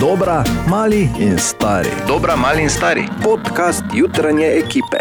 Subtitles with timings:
[0.00, 1.88] Dobra, mali in stari.
[2.06, 3.08] Dobra, mali in stari.
[3.22, 4.96] Podcast jutranje ekipe.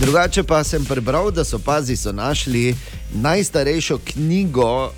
[0.00, 2.74] Drugače pa sem prebral, da so pazi so našli
[3.14, 4.90] najstarejšo knjigo uh,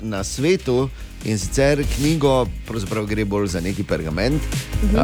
[0.00, 0.90] na svetu
[1.24, 4.42] in sicer knjigo, pravzaprav gre bolj za neki pergament,
[4.82, 5.00] uh,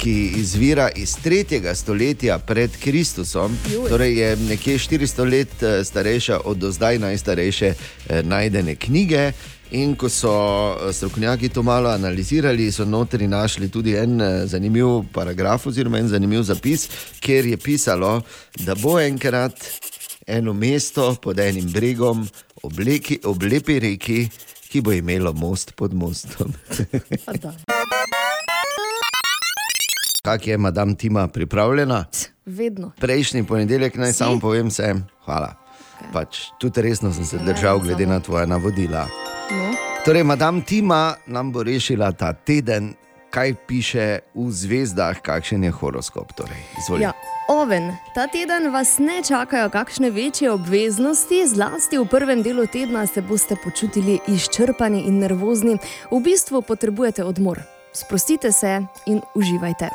[0.00, 1.74] ki izvira iz 3.
[1.74, 3.88] stoletja pred Kristusom, Juj.
[3.88, 9.32] torej je nekje 400 let eh, starejša od do zdaj najstarejše eh, najdene knjige.
[9.70, 15.66] In ko so eh, strokovnjaki to malo analizirali, so notri našli tudi en zanimiv paragraf,
[15.66, 16.88] oziroma en zanimiv zapis,
[17.20, 18.22] kjer je pisalo,
[18.58, 19.60] da bo enkrat
[20.26, 22.28] eno mesto pod enim bregom,
[22.62, 24.28] ob, leki, ob lepi reki,
[24.68, 26.54] ki bo imelo most pod mostom.
[30.22, 32.04] Kak je, madam Tima, pripravljena?
[32.46, 32.92] Vedno.
[33.00, 34.18] Prejšnji ponedeljek naj Si?
[34.18, 35.54] samo povem vsem, hvala.
[36.12, 39.06] Pač, tudi resno sem se držal, glede na tvoja navodila.
[39.50, 39.70] No.
[40.04, 42.94] Torej, madam Tima nam bo rešila ta teden,
[43.30, 46.32] kaj piše v zvezdah, kakšen je horoskop.
[46.36, 47.02] Torej, izvoli.
[47.02, 47.12] Ja,
[47.48, 53.22] oven, ta teden vas ne čakajo kakšne večje obveznosti, zlasti v prvem delu tedna se
[53.22, 55.78] boste počutili izčrpani in nervozni.
[56.10, 57.79] V bistvu potrebujete odmor.
[57.92, 59.88] Sprostite se in uživajte.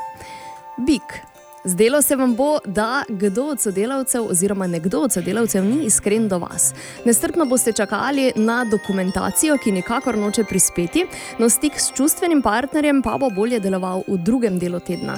[0.77, 1.21] Bik.
[1.63, 6.37] Zdelo se vam bo, da kdo od sodelavcev oziroma nekdo od sodelavcev ni iskren do
[6.39, 6.73] vas.
[7.05, 11.07] Nestrpno boste čakali na dokumentacijo, ki nikakor noče prispeti,
[11.39, 15.17] no stik s čustvenim partnerjem pa bo bolje deloval v drugem delu tedna.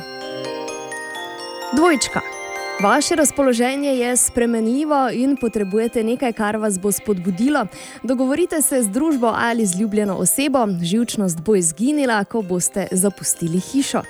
[1.76, 2.37] Dvojčka.
[2.82, 7.66] Vaše razpoloženje je spremenljivo in potrebujete nekaj, kar vas bo spodbudilo.
[8.04, 14.02] Dogovorite se z družbo ali z ljubljeno osebo, živčnost bo izginila, ko boste zapustili hišo.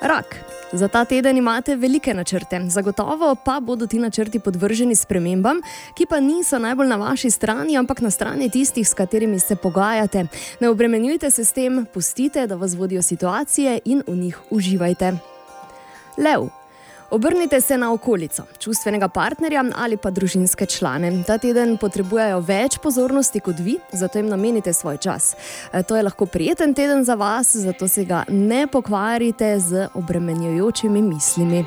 [0.00, 0.36] Rak.
[0.72, 5.60] Za ta teden imate velike načrte, zagotovo pa bodo ti načrti podvrženi spremembam,
[5.94, 10.26] ki pa niso najbolj na vaši strani, ampak na strani tistih, s katerimi se pogajate.
[10.60, 15.12] Ne obremenjujte se s tem, pustite, da vas vodijo situacije in v njih uživajte.
[16.18, 16.65] Lev.
[17.10, 21.12] Obrnite se na okolico, čustvenega partnerja ali pa družinske člane.
[21.26, 25.34] Ta teden potrebujejo več pozornosti kot vi, zato jim namenite svoj čas.
[25.72, 31.02] E, To je lahko prijeten teden za vas, zato se ga ne pokvarite z obremenjujočimi
[31.02, 31.64] mislimi.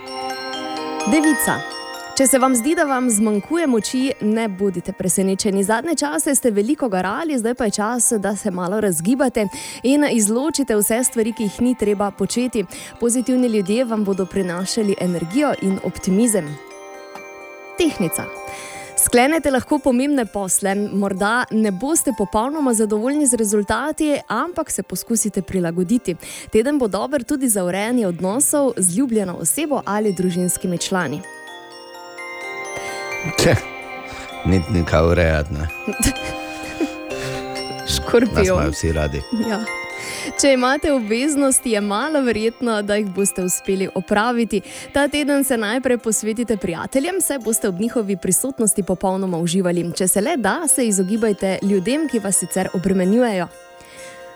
[1.11, 1.78] Devica.
[2.19, 5.61] Če se vam zdi, da vam zmanjkuje moči, ne bodite presenečeni.
[5.63, 9.45] Zadnje čase ste veliko garali, zdaj pa je čas, da se malo razgibate
[9.87, 12.65] in izločite vse stvari, ki jih ni treba početi.
[12.99, 16.51] Pozitivni ljudje vam bodo prinašali energijo in optimizem.
[17.77, 18.27] Tehnica.
[18.99, 26.15] Sklenete lahko pomembne posle, morda ne boste popolnoma zadovoljni z rezultati, ampak se poskusite prilagoditi.
[26.51, 31.38] Teden bo dober tudi za urejanje odnosov z ljubljeno osebo ali družinskimi člani.
[34.45, 35.67] Ni nekaj urejati, ne.
[37.89, 38.45] nas Škorpion.
[38.45, 39.21] imajo vsi radi.
[39.49, 39.59] Ja.
[40.41, 44.61] Če imate obveznosti, je malo verjetno, da jih boste uspeli opraviti.
[44.93, 49.91] Ta teden se najprej posvetite prijateljem, saj boste ob njihovi prisotnosti popolnoma uživali.
[49.95, 53.47] Če se le da, se izogibajte ljudem, ki vas sicer obremenjujejo.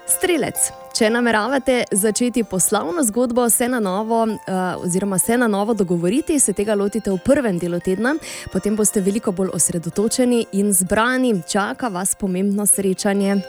[0.07, 0.55] Strelec.
[0.93, 4.37] Če nameravate začeti poslovno zgodbo, se na novo, uh,
[4.83, 8.15] oziroma se na novo dogovoriti, se tega lotite v prvem delu tedna,
[8.51, 13.39] potem boste veliko bolj osredotočeni in zbrani, čaka vas pomembno srečanje.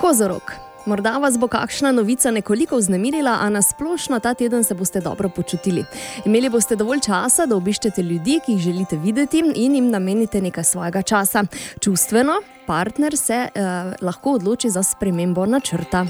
[0.00, 0.63] Kozorok.
[0.86, 5.28] Morda vas bo kakšna novica nekoliko vznemirila, a na splošno ta teden se boste dobro
[5.28, 5.84] počutili.
[6.24, 10.64] Imeli boste dovolj časa, da obiščete ljudi, ki jih želite videti in jim namenite nekaj
[10.64, 11.44] svojega časa.
[11.80, 13.60] Čustveno, partner se eh,
[14.00, 16.06] lahko odloči za spremembo načrta.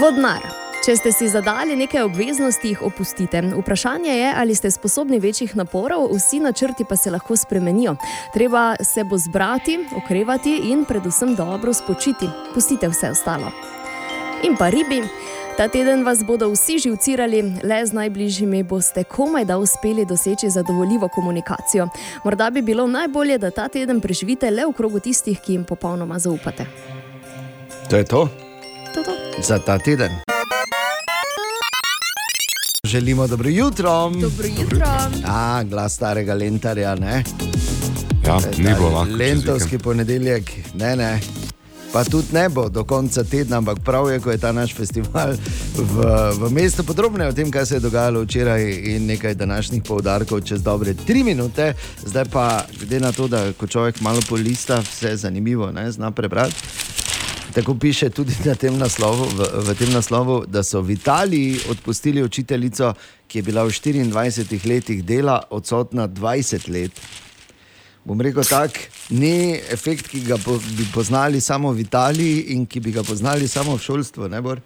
[0.00, 0.69] Vodnar.
[0.80, 3.42] Če ste si zadali nekaj obveznosti, jih opustite.
[3.52, 7.96] Vprašanje je, ali ste sposobni večjih naporov, vsi načrti pa se lahko spremenijo.
[8.32, 12.28] Treba se bo zbrati, okrevati in predvsem dobro spočiti.
[12.54, 13.52] Pustite vse ostalo.
[14.42, 15.02] In pa ribi.
[15.56, 21.08] Ta teden vas bodo vsi živcirali, le z najbližjimi boste komaj da uspeli doseči zadovoljivo
[21.08, 21.88] komunikacijo.
[22.24, 26.18] Morda bi bilo najbolje, da ta teden preživite le v krogu tistih, ki jim popolnoma
[26.18, 26.64] zaupate.
[27.90, 28.28] To je to
[28.94, 29.12] To, to.
[29.42, 30.10] za ta teden.
[32.84, 34.10] Želimo dobro jutro.
[34.10, 34.86] Dobro jutro.
[35.26, 37.22] A, glas starega lentarja, ne?
[38.26, 39.16] Ja, ni bo lahko.
[39.16, 41.20] Lentovski ponedeljek, ne, ne.
[41.92, 45.34] Pa tudi ne bo do konca tedna, ampak prav je, ko je ta naš festival
[45.76, 46.06] v,
[46.38, 46.84] v mestu.
[46.84, 51.24] Podrobneje o tem, kaj se je dogajalo včeraj in nekaj današnjih poudarkov čez dobre tri
[51.24, 51.74] minute.
[52.06, 56.10] Zdaj pa, glede na to, da ko človek malo polista, vse je zanimivo, ne, zna
[56.10, 56.54] prebrati.
[57.54, 62.22] Tako piše tudi na tem naslovu, v, v tem naslovu, da so v Italiji odpustili
[62.22, 62.92] učiteljico,
[63.26, 66.92] ki je bila v 24 letih dela odsotna 20 let.
[68.04, 68.78] bom rekel tak,
[69.10, 73.48] ni efekt, ki ga po, bi poznali samo v Italiji in ki bi ga poznali
[73.48, 74.28] samo v šolstvu.
[74.28, 74.60] Ne, Bor?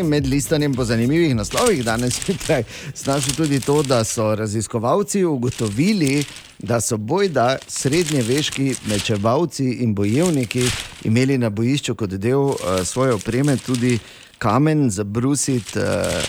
[0.00, 2.62] Med listanjem po zanimivih naslovih danes zjutraj
[2.94, 6.24] znašel tudi to, da so raziskovalci ugotovili,
[6.58, 10.70] da so bojda srednjeveški mečevalci in bojevniki
[11.04, 13.98] imeli na bojišču kot del uh, svoje opreme tudi
[14.38, 15.84] kamen za brusiti uh,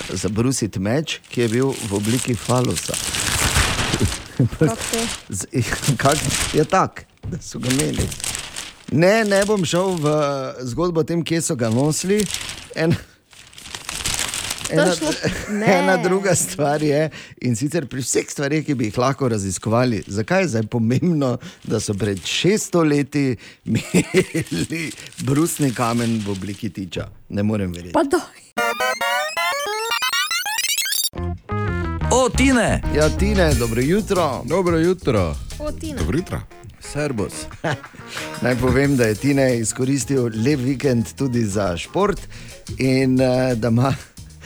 [0.10, 2.94] za brusit meč, ki je bil v obliki falusa.
[5.98, 6.18] Kak
[6.54, 8.10] je tak, da so ga imeli.
[8.92, 10.20] Ne, ne bom šel v
[10.62, 12.26] zgodbo o tem, kje so ga nosili.
[12.76, 12.96] En,
[14.72, 14.96] ena,
[15.66, 17.10] ena druga stvar je,
[17.42, 21.80] in sicer pri vseh stvareh, ki bi jih lahko raziskovali, zakaj je zdaj pomembno, da
[21.80, 23.26] so pred 600 leti
[23.66, 24.92] imeli
[25.24, 27.10] brusni kamen v obliki tiča.
[27.30, 27.94] Ne morem verjeti.
[27.94, 28.44] Pa daj.
[32.14, 32.82] O, Tine!
[32.96, 34.44] Ja, Tine, dobro jutro.
[34.46, 35.36] Dobro jutro.
[35.58, 35.98] Potina.
[35.98, 36.42] Dobro jutro.
[36.80, 37.34] Servus.
[38.44, 42.22] Naj povem, da je Tine izkoristil lep vikend tudi za šport
[42.78, 43.96] in eh, da ima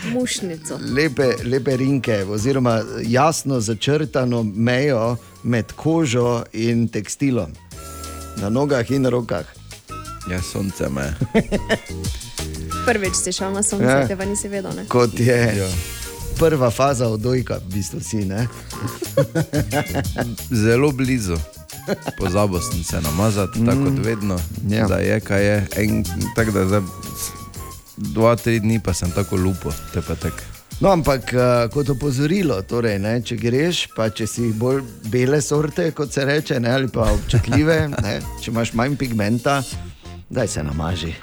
[0.06, 0.80] Mušnico.
[0.96, 7.52] lepe, lepe rinke, oziroma jasno začrtano mejo med kožo in tekstilom,
[8.38, 9.46] na nogah in rokah.
[10.32, 11.14] Ja, sonce me.
[12.86, 14.00] Prvič si šel na sonce, Ja.
[14.00, 14.08] ja.
[14.08, 14.72] tega nisi vedel.
[14.76, 14.86] Ne?
[14.88, 15.70] Kot je Ja.
[16.40, 18.18] prva faza odojka, v bistvu si.
[18.18, 18.48] Ne?
[20.54, 21.38] Zelo blizu.
[22.18, 23.66] Pozabil sem se namazati, mm.
[23.66, 24.40] tako kot vedno.
[24.70, 24.88] Ja.
[24.88, 25.68] Da je, kaj je.
[25.76, 26.04] En,
[26.36, 26.82] tak, da zdaj,
[27.98, 30.34] dva, tri dni pa sem tako lupo, te pa tek.
[30.80, 35.90] No, ampak uh, kot opozorilo, torej, ne, če greš, pa če si bolj bele sorte,
[35.98, 39.64] kot se reče, ne, ali pa občutljive, ne, če imaš manj pigmenta,
[40.30, 41.16] daj se namaži.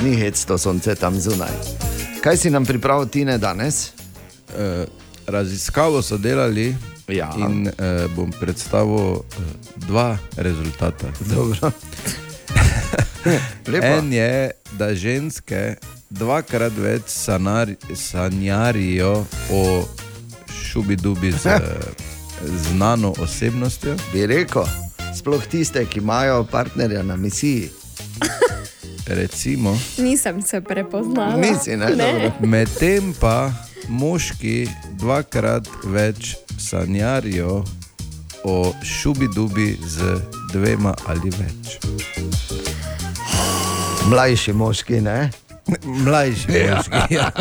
[0.00, 1.52] Ni hec to sonce tam zunaj.
[2.24, 3.90] Kaj si nam pripravil Tine danes?
[4.54, 4.88] Uh,
[5.26, 6.72] raziskavo so delali
[7.12, 7.28] Ja.
[7.36, 9.20] in uh, bom predstavil
[9.84, 11.12] dva rezultata.
[13.82, 15.74] En je, da ženske
[16.14, 19.62] dvakrat več sanar, sanjarijo o
[20.62, 21.58] šubidubi z
[22.68, 23.96] znano osebnostjo.
[24.12, 24.66] Bi rekel,
[25.16, 27.70] sploh tiste, ki imajo partnerja na misiji.
[29.06, 31.36] Recimo, Nisem se prepoznala.
[31.36, 31.90] Nisi, ne?
[31.90, 32.32] Dobro.
[32.40, 33.52] medtem pa
[33.88, 37.64] moški dvakrat več sanjarijo
[38.44, 40.16] o šubidubi z
[40.52, 41.78] dvema ali več.
[44.08, 45.30] Mlajši moški, ne?
[45.84, 46.46] Mlajši
[46.76, 47.14] moški.
[47.14, 47.30] Ja.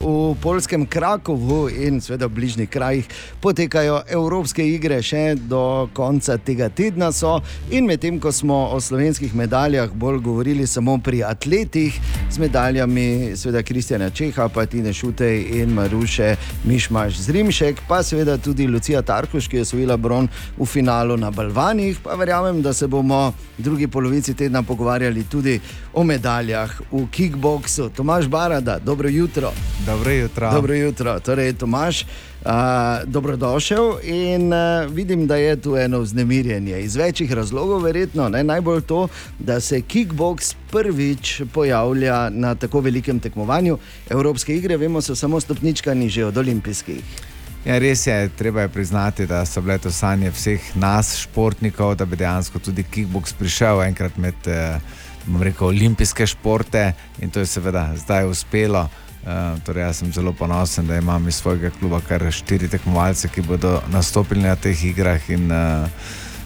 [0.00, 3.08] V polskem Krakovu in seveda v bližnjih krajih
[3.40, 7.38] potekajo Evropske igre, še do konca tega tedna so.
[7.70, 12.00] In medtem ko smo o slovenskih medaljah bolj govorili samo pri atletih,
[12.30, 18.66] z medaljami, seveda Kristjana Čeha, pa Tine Šutej in Maruše Mišmaš Zrimšek, pa seveda tudi
[18.66, 20.28] Lucija Tarkoš, ki je osvojila bron
[20.58, 21.98] v finalu na Balvanih.
[22.04, 25.60] Pa verjamem, da se bomo v drugi polovici tedna pogovarjali tudi
[25.94, 27.90] o medaljah v kickboksu.
[27.96, 29.52] Tomaš Barada, dobro jutro.
[29.86, 30.19] Dobro jutro.
[30.52, 32.50] Dobro jutro, torej Tomaš, uh,
[33.04, 36.80] dobrodošel in uh, vidim, da je tu eno vznemirjenje.
[36.80, 38.44] Iz večjih razlogov, verjetno ne?
[38.44, 39.08] najbolj to,
[39.38, 43.78] da se kickboks prvič pojavlja na tako velikem tekmovanju.
[44.10, 47.02] Evropske igre, vemo, so samo stopničkani že od olimpijskih.
[47.64, 52.04] Ja, res je, treba je priznati, da so bile to sanje vseh nas, športnikov, da
[52.04, 54.80] bi dejansko tudi kickboks prišel enkrat med eh,
[55.26, 58.88] bom rekel, olimpijske športe in to je seveda zdaj uspelo.
[59.20, 63.42] Uh, torej, jaz sem zelo ponosen, da imam iz svojega kluba kar štiri tekmovalce, ki
[63.44, 65.84] bodo nastopili na teh igrah in uh,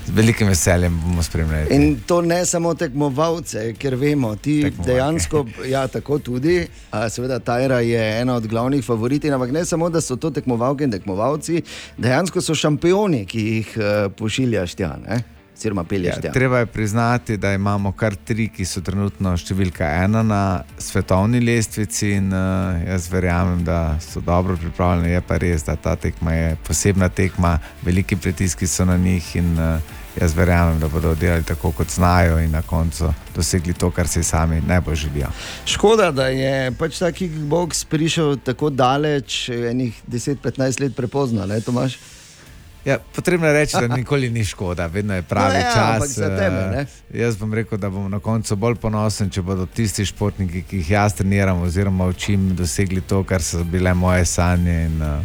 [0.07, 1.67] z velikim veseljem bomo spremljali.
[1.71, 4.93] In to ne samo tekmovalce, ker vemo, ti Tekmovalke.
[4.93, 6.67] dejansko, ja, tako tudi.
[6.91, 10.85] A, seveda, Tajra je ena od glavnih favoritin, ampak ne samo, da so to tekmovalke
[10.85, 11.63] in tekmovalci,
[11.99, 15.23] dejansko so šampioni, ki jih uh, pošiljaš tja, ne?
[15.57, 20.23] Oziroma pelješ Ja, treba je priznati, da imamo kar tri, ki so trenutno številka ena
[20.23, 20.43] na
[20.79, 25.15] svetovni lestvici, in uh, jaz verjamem, da so dobro pripravljeni.
[25.15, 29.55] Je pa res, da ta tekma je posebna tekma, veliki pritiski so na njih in
[29.59, 34.09] uh, jaz verjamem, da bodo delali tako, kot znajo in na koncu dosegli to, kar
[34.09, 35.31] si sami najbolj želijo.
[35.67, 41.99] Škoda, da je pač ta kickboks prišel tako daleč, enih 10-15 let prepozno, ne Tomaš?
[42.85, 46.15] Ja, potrebno je reči, da nikoli ni škoda, vedno je pravi No ja, čas.
[46.15, 46.87] tebe, eh?
[47.15, 50.91] Jaz bom rekel, da bom na koncu bolj ponosen, če bodo tisti športniki, ki jih
[50.91, 54.77] jaz treniram, oziroma učim, dosegli to, kar so bile moje sanje.
[54.85, 55.25] In, uh,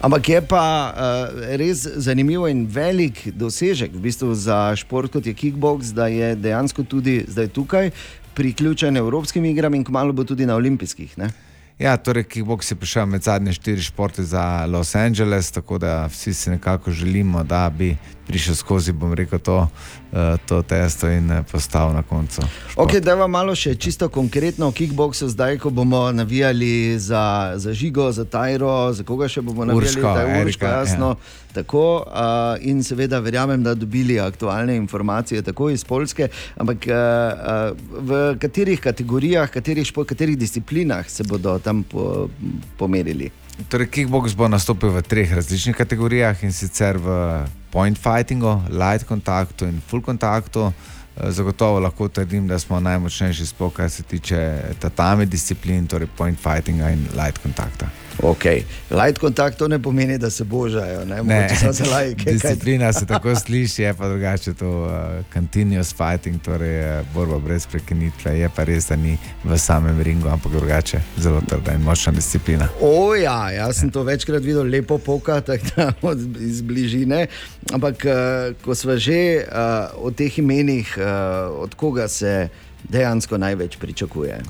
[0.00, 5.34] Ampak je pa uh, res zanimivo in velik dosežek v bistvu za šport kot je
[5.34, 7.90] kickboks, da je dejansko tudi zdaj tukaj
[8.34, 11.18] priključen Evropskim igram in kmalo bo tudi na olimpijskih.
[11.18, 11.32] Ne?
[11.78, 16.34] Ja, torej, kickbox je prišel med zadnje štiri športe za Los Angeles, tako da vsi
[16.34, 17.96] si nekako želimo, da bi
[18.28, 19.68] prišel skozi, bom rekel, to,
[20.12, 22.44] eh, to testo in eh, postal na koncu.
[22.44, 22.76] šport.
[22.76, 27.72] Ok, da vam malo še čisto konkretno o kickboksu, zdaj, ko bomo navijali za, za
[27.72, 31.08] Žigo, za Tajro, za koga še bomo navijali, Urško, da je Urško, Erika, jasno.
[31.16, 31.46] ja.
[31.58, 36.28] Tako, uh, in seveda verjamem, da dobili aktualne informacije tako iz Polske,
[36.60, 42.28] ampak uh, uh, v katerih kategorijah, katerih, špo, katerih disciplinah se bodo tam po,
[42.76, 43.32] pomerili?
[43.66, 47.42] Torej, kickbox bo nastopil v treh različnih kategorijah in sicer v
[47.74, 50.70] point fightingu, light kontaktu in full kontaktu.
[50.70, 56.38] Eh, Zagotovo lahko trdim, da smo najmočnejši, sploh kar se tiče tatami disciplin, torej point
[56.38, 57.90] fightinga in light kontakta.
[58.22, 58.44] Ok,
[58.90, 62.32] light kontakt to ne pomeni, da se božajo, ne morete samo za lajke.
[62.32, 64.90] disciplina se tako sliši, je pa drugače to uh,
[65.32, 68.38] continuous fighting, torej uh, borba brez prekinitve.
[68.38, 72.68] Je pa res, da ni v samem ringu, ampak drugače zelo trda in močna disciplina.
[72.80, 77.26] O, ja, jaz sem to večkrat videl, lepo poka, tako iz bližine.
[77.72, 82.48] Ampak, uh, ko smo že uh, o teh imenih, uh, od koga se
[82.88, 84.42] dejansko največ pričakuje?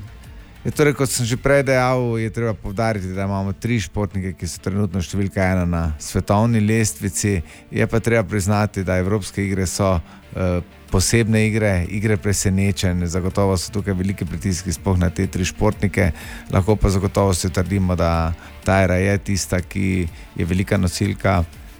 [0.59, 4.43] Je, torej, kot sem že prej dejal, je treba povdariti, da imamo tri športnike, ki
[4.43, 7.39] so trenutno številka ena na svetovni lestvici.
[7.71, 10.59] Je pa treba priznati, da Evropske igre so uh,
[10.91, 13.07] posebne igre, igre presenečenj.
[13.07, 16.11] Zagotovo so tukaj veliki pritiski, sploh na te tri športnike.
[16.51, 18.35] Lahko pa zagotovo se trdimo, da
[18.67, 21.39] Tajra je tista, ki je velika nosilka.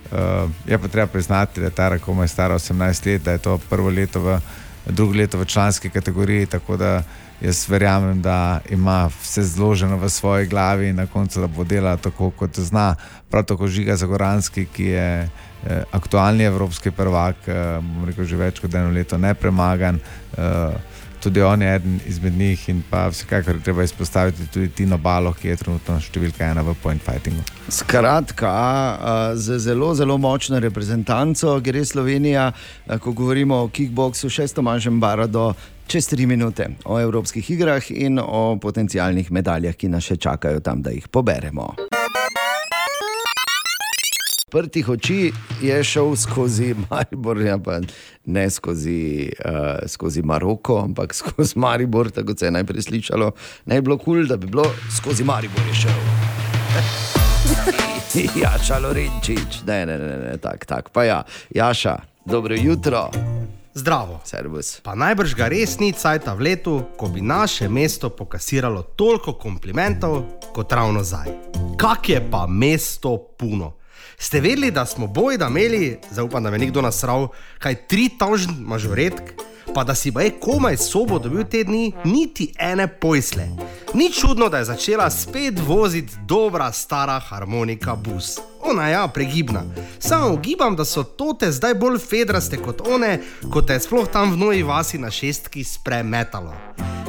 [0.09, 3.59] Uh, je pa treba priznati, da je Tajra komaj stara 18 let, da je to
[3.69, 4.39] prvo leto v
[4.87, 6.45] drugo leto v članski kategoriji.
[6.45, 7.03] Tako da
[7.41, 11.97] jaz verjamem, da ima vse zloženo v svoji glavi in na koncu da bo delala
[11.97, 12.95] tako, kot zna.
[13.29, 15.29] Prav tako Žiga Zagoranski, ki je
[15.67, 19.99] eh, aktualni evropski prvak, eh, bom rekel že več kot eno leto nepremagan.
[20.37, 20.88] Eh,
[21.19, 25.51] Tudi on je eden izmed njih, in pa vsekakor treba izpostaviti tudi Tino Balo, ki
[25.51, 27.43] je trenutno številka ena v point fightingu.
[27.67, 28.53] Skratka,
[29.35, 32.51] z zelo, zelo močno reprezentanco gre Slovenija,
[33.03, 35.51] ko govorimo o kickboksu, še s Tomažem Barado.
[35.89, 40.85] Čez tri minute o evropskih igrah in o potencijalnih medaljah, ki nas še čakajo tam,
[40.85, 41.88] da jih poberemo.
[44.49, 47.59] Prtih oči je šel skozi Maribor, ja
[48.25, 53.31] ne skozi, uh, skozi Maroko, ampak skozi Maribor, tako se je najprej slišalo.
[53.65, 54.65] Bi bilo kul, cool, da bi bilo
[54.97, 55.99] skozi Maribor je šel.
[58.41, 60.89] Jaša Lorenčič, ne, ne, ne, ne tak, tak.
[60.89, 63.09] Pa ja, Jaša, dobro jutro,
[63.73, 64.19] Zdravo.
[64.25, 64.79] servus.
[64.83, 70.23] Pa najbrž ga res ni cajta v letu, ko bi naše mesto pokasiralo toliko komplimentov
[70.53, 71.29] kot ravno zdaj.
[71.77, 73.78] Kak je pa mesto puno?
[74.19, 77.27] Ste vedeli, da smo bojda imeli, zaupam, da me nekdo nasral,
[77.59, 79.21] kaj tri tožn mažoretk,
[79.73, 83.47] pa da si baje komaj sobo dobil te dni, niti ene pojsle.
[83.93, 88.37] Ni čudno, da je začela spet voziti dobra stara harmonika bus.
[88.61, 89.63] Ona je ja, pregibna.
[89.99, 93.21] Samo ugibam, da so tote zdaj bolj fedraste kot one,
[93.53, 96.53] kot je sploh tam v noji vasi na šestki spremetalo.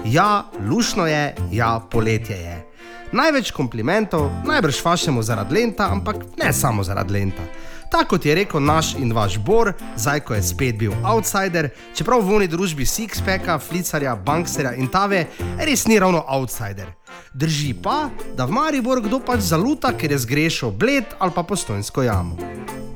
[0.05, 2.70] Ja, lušno je, ja, poletje je.
[3.13, 7.43] Največ komplimentov, najbrž vašemu zaradi lenta, ampak ne samo zaradi lenta.
[7.91, 12.23] Tako kot je rekel naš in vaš Bor, zdaj ko je spet bil outsider, čeprav
[12.23, 15.27] v oni družbi Sixpacka, Flicarja, Bankserja in Tave,
[15.59, 16.87] res ni ravno outsider.
[17.35, 22.03] Drži pa, da v Maribor kdo pač zaluta, ker je zgrešil bled ali pa postojnsko
[22.03, 22.39] jamo.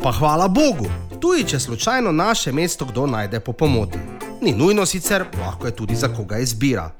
[0.02, 0.86] Pa hvala Bogu,
[1.18, 3.98] tudi če slučajno naše mesto kdo najde po pomoti.
[4.42, 6.90] Ni nujno sicer, lahko je tudi za koga izbira.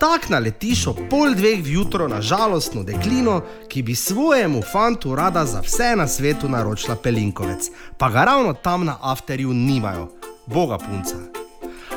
[0.00, 5.60] Tak naletiš ob pol dveh vjutro na žalostno deklino, ki bi svojemu fantu rada za
[5.60, 10.08] vse na svetu naročila pelinkovec, pa ga ravno tam na afterju nimajo,
[10.46, 11.20] boga punca.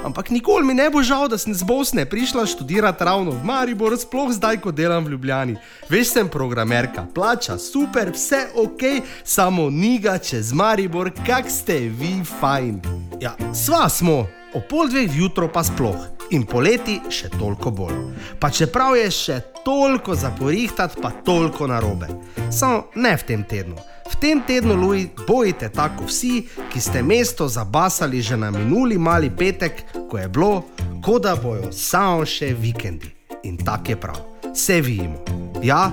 [0.03, 3.95] Ampak nikoli mi ne bo žal, da sem z Bosne prišla študirati ravno v Maribor,
[3.95, 5.55] sploh zdaj, ko delam v Ljubljani.
[5.89, 12.81] Veš, sem programerka, plača super, vse ok, samo niga čez Maribor, kak ste vi fajn.
[13.23, 16.09] Ja, sva smo, o pol dveh jutro pa sploh.
[16.33, 17.97] In poleti še toliko bolj.
[18.41, 22.07] Pa čeprav je še toliko za porihtati, pa toliko narobe.
[22.49, 23.77] Samo ne v tem tednu.
[24.09, 29.29] V tem tednu, Luj, bojite tako vsi, ki ste mesto zabasali že na minuli mali
[29.29, 30.65] petek, ko je bilo,
[31.03, 33.09] kot da bojo samo še vikendi.
[33.43, 34.19] In tako je prav,
[34.55, 35.19] se vidimo.
[35.63, 35.91] Ja,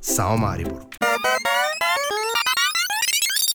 [0.00, 0.93] samo Maribor.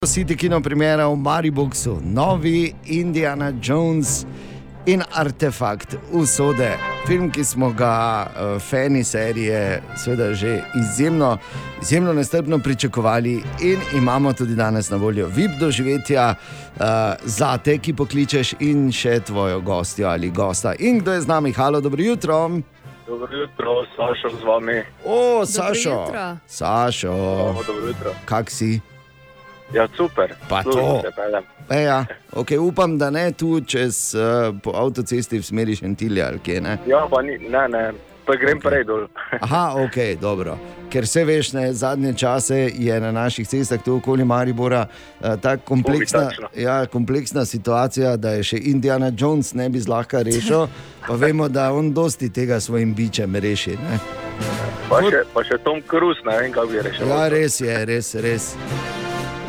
[0.06, 4.26] City kino premjera v Mariboku, novi Indiana Jones
[4.86, 6.72] in artefakt usode.
[7.08, 11.38] Film, ki smo ga uh, fani serije, seveda že izjemno,
[11.82, 16.82] izjemno nestrpno pričakovali, in imamo tudi danes na voljo VIP doživetja uh,
[17.24, 20.74] za te, ki pokličeš, in še tvojo gostjo ali gosta.
[20.80, 21.52] In kdo je z nami?
[21.52, 22.50] Halo, dobro jutro.
[23.08, 24.80] Dobro jutro, Sašo z vami.
[25.06, 25.90] O, Sašo.
[25.90, 26.38] jutro.
[26.48, 27.12] Sašo,
[27.68, 28.16] dobro jutro.
[28.26, 28.80] kak si?
[29.74, 30.34] Ja, super.
[30.50, 31.76] Pa Služim to.
[31.76, 32.06] E, ja.
[32.32, 36.62] okay, upam, da ne tu čez uh, po avtocesti v smeri Šentilja ali kje.
[36.62, 36.78] Ne?
[36.88, 37.92] Ja, pa ni, ne, ne,
[38.26, 38.70] pa grem okay.
[38.70, 39.06] prej dol.
[39.42, 40.58] Aha, ok, dobro.
[40.90, 45.64] Ker se veš, ne, zadnje čase je na naših cestah tu okoli Maribora uh, tako
[45.66, 50.66] kompleksna, ja, kompleksna situacija, da je še Indiana Jones ne bi zlahka rešil,
[51.08, 53.78] pa vemo, da on dosti tega s svojim bičem reši.
[53.78, 54.00] Ne?
[54.90, 57.14] Pa še, pa še Tom Cruise, ne vem, kako bi rešil.
[57.14, 58.56] Ja, res je, res, res.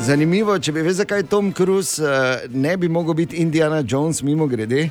[0.00, 4.47] Zanimivo, če bi vedel, zakaj Tom Cruise uh, ne bi mogel biti Indiana Jones, mimo
[4.49, 4.88] grede.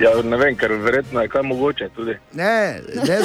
[0.00, 2.14] Ja, ne vem, ker verjetno je kaj mogoče tudi.
[2.38, 3.18] Ne, ne.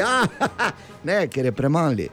[0.00, 0.26] Ja,
[1.08, 2.08] ne ker je premali.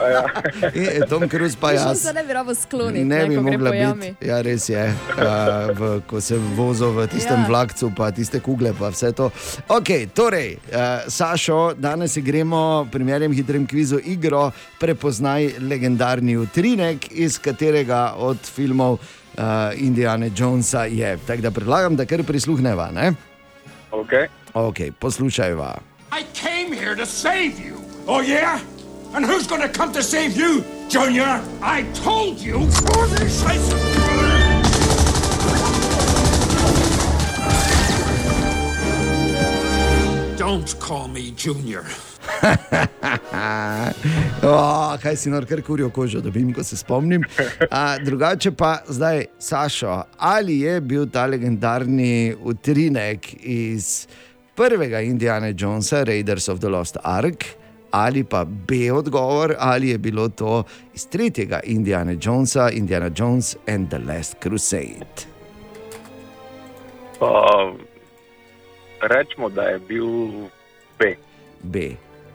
[0.00, 0.24] Ja.
[0.96, 4.14] In Tom Cruise pa Jaz ne bi rabo skloniti, Ne bi ko gre mogla biti.
[4.26, 4.84] Ja, res je.
[5.20, 7.46] Uh, v, ko se vozil v tistem Ja.
[7.48, 9.28] vlakcu, pa tiste kugle, pa vse to.
[9.68, 14.48] Ok, torej, uh, Sašo, danes igramo v primernem hitrem kvizu igro
[14.80, 21.18] Prepoznaj legendarni utrinek, iz katerega od filmov uh, Indiana Jonesa je.
[21.26, 22.90] Tako da predlagam, da kar prisluhneva.
[22.96, 23.12] Ne?
[23.92, 24.26] Okay.
[24.54, 25.78] Ok, poslušajva.
[26.12, 27.76] I came here to save you.
[28.06, 28.60] Oh, yeah?
[29.14, 31.40] And who's gonna come to save you, Junior?
[31.62, 32.66] I told you.
[40.36, 41.84] Don't call me Junior.
[44.42, 47.24] Oh, kaj si nor, kar kurijo kožo, da bi ko se spomnim.
[47.70, 54.06] A, drugače pa zdaj, Sašo, ali je bil ta legendarni utrinek iz
[54.60, 57.44] prvega Indiana Jonesa, Raiders of the Lost Ark,
[57.90, 60.64] ali pa B odgovor, ali je bilo to
[60.94, 65.24] iz tretjega Indiana Jonesa, Indiana Jones and the Last Crusade.
[67.18, 67.72] Pa,
[69.00, 70.06] rečemo, da je bil
[70.98, 71.14] B.
[71.62, 71.78] B.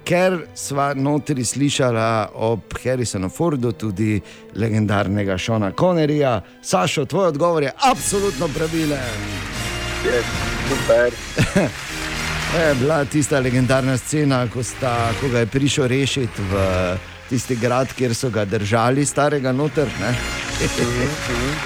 [0.03, 4.21] Ker sva notri slišala ob Harrisonu Fordu tudi
[4.55, 9.21] legendarnega Šona Connerija, Sašo, tvoj odgovor je absolutno pravilen.
[10.05, 10.21] Je,
[10.69, 11.13] super.
[12.51, 16.53] To je bila tista legendarna scena, ko, sta, ko ga je prišel rešiti v
[17.29, 19.87] tisti grad, kjer so ga držali, starega noter.
[19.99, 20.13] ne.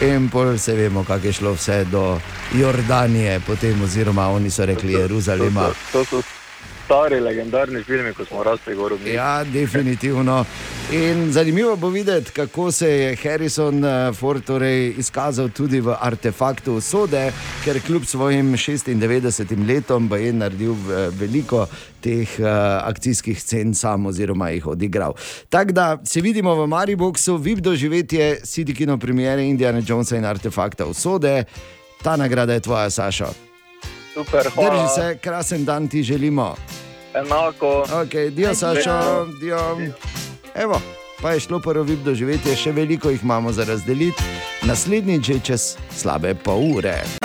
[0.09, 2.19] In pol se vemo, kako je šlo vse do
[2.53, 5.61] Jordanije, potem, oziroma oni so rekli Jeruzalema.
[5.61, 6.38] To, so- to so
[6.89, 8.95] stari legendarni filmi, ko smo rasli gor.
[9.05, 10.45] Ja, definitivno.
[10.91, 16.73] In zanimivo bo videti, kako se je Harrison eh, Ford torej izkazal tudi v artefaktu
[16.73, 17.31] usode,
[17.63, 21.67] ker kljub svojim 96 letom je naredil eh, veliko
[22.01, 22.47] teh uh,
[22.87, 25.13] akcijskih scen sam oziroma jih odigral.
[25.49, 30.85] Tako da se vidimo v Mariboku, vib doživetje City Kino premiere Indiana Jonesa in artefakta
[30.85, 31.43] usode.
[32.01, 33.48] Ta nagrada je tvoja, Saša.
[34.13, 34.69] Super, hvala.
[34.69, 36.55] Drži se, krasen dan ti želimo.
[37.13, 37.85] Enako.
[38.03, 39.59] Ok, dio Sašo, dio.
[40.55, 40.81] Evo,
[41.21, 44.23] pa je šlo prvo vib doživetje, še veliko jih imamo za razdeliti,
[44.61, 47.18] naslednjič že čez slabe pol ure.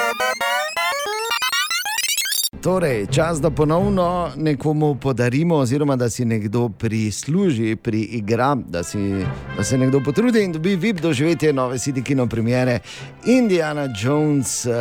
[2.64, 9.24] Torej, čas, da ponovno nekomu podarimo, oziroma da si nekdo prisluži pri igra, da, si,
[9.56, 12.78] da se nekdo potrudi in dobi vib doživetje nove CD kino premiere
[13.26, 14.72] Indiana Jones uh,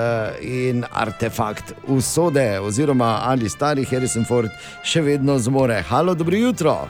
[0.41, 4.50] in artefakt usode, oziroma ali stari Harrison Ford
[4.84, 5.82] še vedno zmore.
[5.89, 6.88] Halo, dobro jutro.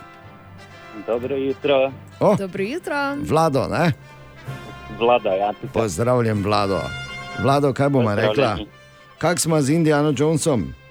[1.08, 3.16] Dobro jutro, Oh, Dobro jutro.
[3.30, 3.92] Vlado, ne?
[5.00, 5.34] vlada.
[5.34, 5.82] Ja, tukaj.
[5.82, 6.80] Pozdravljen, Vlado.
[7.42, 8.30] Vlado, kaj bomo rekla?
[8.30, 8.68] Pozdravljeni.
[9.18, 10.83] Kak smo z Indiana Jonesom?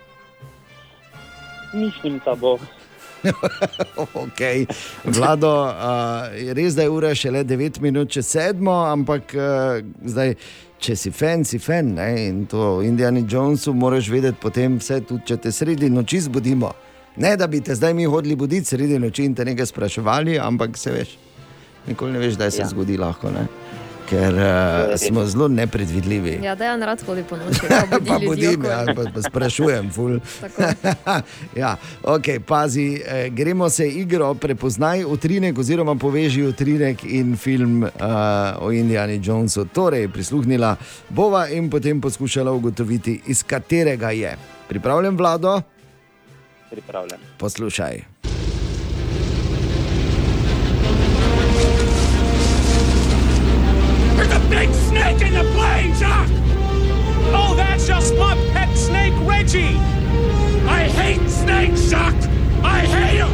[1.73, 2.59] Mislim, da bo.
[4.15, 4.67] Okay.
[5.05, 10.35] Vlado, uh, res da je ura šele 9 minut čez sedmo, ampak uh, zdaj,
[10.83, 11.95] če si fan, si fan.
[11.95, 12.09] Ne?
[12.27, 16.73] In to v Indiani Jonesu moraš vedeti, potem vse, tudi če te sredi noči zbudimo.
[17.17, 20.79] Ne, da bi te zdaj mi hodili buditi sredi noči in te nekaj spraševali, ampak
[20.81, 21.17] se veš,
[21.87, 22.67] nikoli ne veš, da se ja.
[22.67, 22.71] Ja.
[22.73, 23.31] zgodi lahko.
[23.31, 23.47] Ne?
[24.13, 26.39] Ker uh, smo zelo nepredvidljivi.
[26.43, 27.61] Ja, da je on rad hodi po noči.
[28.09, 30.19] Pa budim, ja, pa, pa sprašujem, ful.
[31.63, 37.91] Ja, ok, pazi, eh, gremo se igro, prepoznaj utrinek oziroma poveži utrinek in film uh,
[38.61, 39.65] o Indiani Jonesu.
[39.65, 40.77] Torej, prisluhnila
[41.09, 44.37] bova in potem poskušala ugotoviti, iz katerega je.
[44.69, 45.61] Pripravljen, vlado?
[46.71, 47.19] Pripravljen.
[47.39, 48.12] Poslušaj.
[54.53, 56.29] Big snake in the plane, Jock!
[57.33, 59.77] Oh, that's just my pet snake, Reggie!
[60.69, 62.15] I hate snakes, Jock!
[62.63, 63.33] I hate them!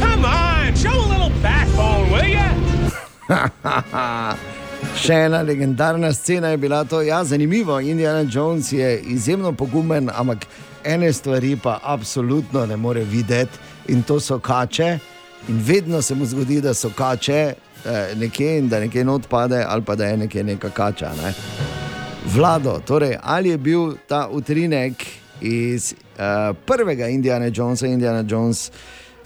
[0.00, 2.48] Come on, show a little backbone, will ya?
[5.02, 7.02] Še ena legendarna scena je bila to.
[7.02, 7.80] Ja, zanimivo.
[7.80, 10.46] Indiana Jones je izjemno pogumen, ampak
[10.84, 13.58] ene stvari pa absolutno ne more videti
[13.92, 14.98] in to so kače.
[15.48, 17.54] In vedno se mu zgodi, da so kače
[17.86, 21.10] eh, nekje in da nekje not pade, ali pa da je nekje neka kača.
[21.22, 21.32] Ne?
[22.34, 25.06] Vlado, torej, ali je bil ta utrinek
[25.40, 28.70] iz uh, prvega Indiana Jonesa, Indiana Jones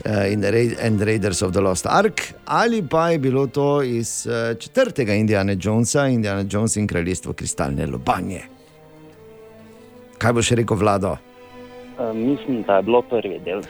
[0.06, 4.26] uh, in, Ra and Raiders of the Lost Ark, ali pa je bilo to iz
[4.26, 8.40] uh, četrtega Indiana Jonesa, Indiana Jones in kraljestvo kristalne lobanje.
[10.18, 11.16] Kaj boš rekel, Vlado?
[11.98, 13.62] Uh, mislim, da je bilo prvi del.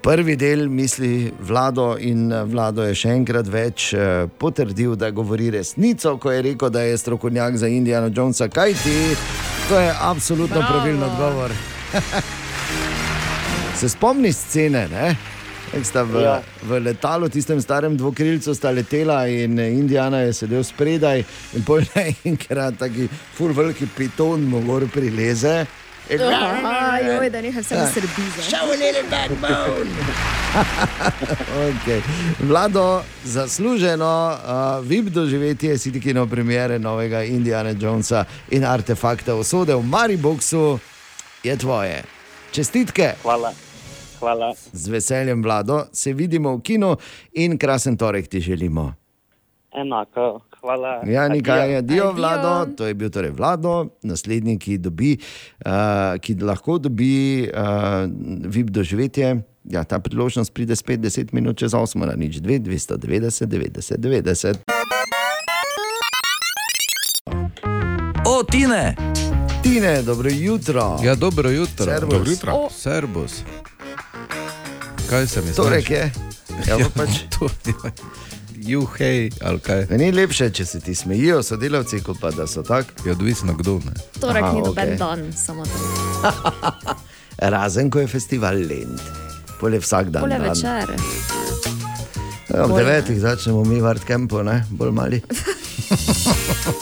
[0.00, 5.50] Prvi del misli vlado in eh, vlado je še enkrat več eh, potrdil, da govori
[5.52, 8.48] resnico, ko je rekel, da je strokovnjak za Indiana Jonesa.
[8.48, 8.94] Kaj ti?
[9.68, 10.72] To je absolutno Bravo.
[10.72, 11.52] pravilen odgovor.
[13.80, 15.12] Se spomniš scene, ne?
[15.84, 16.40] Sta v, Ja.
[16.66, 21.22] v letalu, tistem starem dvokrilcu, sta letela in eh, Indijana je sedel spredaj,
[21.54, 23.04] in pol naenkrat taki
[23.36, 25.66] fur veliki piton mu gor prileze.
[26.92, 28.22] Ajoj, da nekaj vse srbi.
[28.42, 29.90] Show a little backbone.
[31.70, 32.00] okay.
[32.40, 39.74] Vlado, zasluženo, uh, vib doživetje si ti kino premjere novega Indiana Jonesa in artefakta usode
[39.74, 40.78] v Mariboku
[41.42, 42.02] je tvoje.
[42.52, 43.52] Čestitke, Hvala.
[44.18, 44.54] Hvala.
[44.72, 46.96] z veseljem, Vlado, se vidimo v kinu
[47.32, 48.99] in krasen torek ti želimo.
[49.72, 50.40] Enako.
[50.60, 51.02] Hvala.
[51.06, 52.12] Ja, nekaj je, dio, Adijo.
[52.12, 55.16] vlado, to je bil torej vlado, naslednji, ki, dobi,
[55.64, 55.72] uh,
[56.20, 57.12] ki lahko dobi
[57.44, 58.04] uh,
[58.44, 59.36] vib doživetje.
[59.64, 64.54] Ja, ta priložnost pride spet 10 minut čez 8, na nič 2, 290, 90, 90.
[68.26, 68.96] O, Tine!
[69.62, 70.96] Tine, dobro jutro.
[71.02, 71.84] Ja, dobro jutro.
[71.84, 72.10] Servus.
[72.10, 72.52] Dobro jutro.
[72.54, 72.70] O.
[72.70, 73.42] Servus.
[75.10, 76.12] Kaj se mi Torek je.
[76.68, 77.10] Ja, Ja, pa pač.
[77.30, 77.48] to.
[78.60, 79.86] Juhej, ali kaj.
[79.96, 82.92] Ni lepše, če se ti smejijo sodelavci, kot pa da so tako.
[83.06, 83.78] Je odvisno kdo.
[83.86, 83.92] Ne?
[84.20, 84.96] Torek Aha, ni noben okej.
[84.98, 85.78] dan, samo to.
[87.54, 89.00] Razen ko je festival Lend.
[89.60, 90.22] Pole vsak dan.
[90.22, 90.48] Pole dan.
[90.48, 90.94] večer.
[92.50, 94.64] Ja, ob devetih začnemo mi vart kempo, ne?
[94.70, 95.22] bolj mali.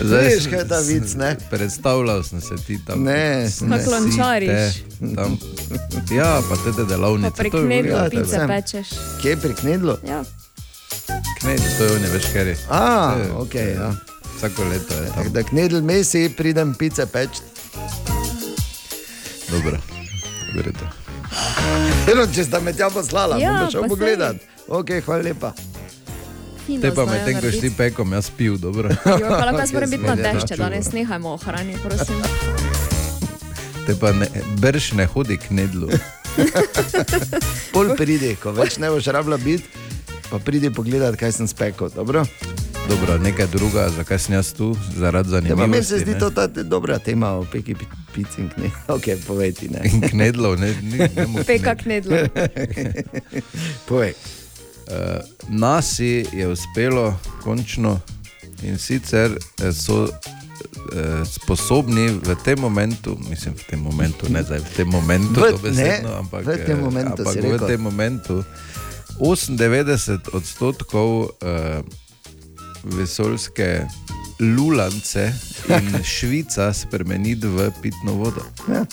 [0.00, 1.36] Veš, kaj je ta vic, ne?
[1.50, 3.02] Predstavljal sem se ti tam.
[3.02, 4.74] Ne, si Klončariš.
[5.00, 5.38] te Tam,
[6.10, 7.30] ja, pa te delavnice.
[7.30, 8.48] Pa prek to je nedlo ja, pice sem.
[8.48, 8.88] pečeš.
[9.22, 9.98] Kje je priknedlo?
[10.04, 10.24] Ja.
[11.40, 12.56] Kned, to je oni veš, kaj je.
[12.68, 13.90] A, To je- ok, ja.
[14.36, 15.32] Vsako leto je tam.
[15.32, 17.30] Da knedl mesi, pridem pice peč.
[19.48, 19.78] Dobro.
[20.54, 20.86] Vredo.
[22.06, 23.88] Eno, če sta me tja poslala, Ja, bom pa šel pa sej.
[23.88, 24.36] pogledat.
[24.68, 25.52] Ok, hvala lepa.
[26.66, 27.70] Fino Te pa medtem, ko narediti.
[27.72, 28.88] pekom, jaz pil, dobro.
[28.88, 30.56] Jo, pa lahko jaz moram biti na načuva.
[30.58, 32.16] danes nehajmo o hrani, prosim.
[33.86, 34.26] Te pa ne,
[34.56, 35.88] brž ne hodi k nedlu.
[37.72, 39.64] Pol pridi, ko več ne boš rabila biti,
[40.26, 41.88] pa pridi pogledat, kaj sem spekel.
[41.90, 42.26] Dobro?
[42.86, 45.68] Dobro, nekaj druga, zakaj sem jaz tu, zaradi Ja, zanimivosti.
[45.68, 46.18] meni se zdi ne.
[46.18, 48.70] to ta dobra tema o peki pi- pici in kne.
[48.88, 49.80] Ok, povej ti ne.
[49.84, 52.16] In knedlov, ne, ne mu Peka knedlo.
[53.88, 54.14] Povej.
[54.86, 55.18] Uh,
[55.48, 58.00] nasi je uspelo končno
[58.62, 59.30] in sicer
[59.62, 60.10] eh, so uh,
[61.26, 66.08] sposobni v tem momentu, mislim v tem momentu, ne zdaj v tem momentu, V- dobesedno,
[66.08, 68.44] ne, ampak, v tem eh, momentu ampak v tem momentu
[69.18, 71.80] 98 odstotkov uh,
[72.84, 73.86] vesoljske
[74.40, 75.32] lulance
[75.68, 78.44] in švica spremeniti v pitno vodo.
[78.68, 78.84] Ja.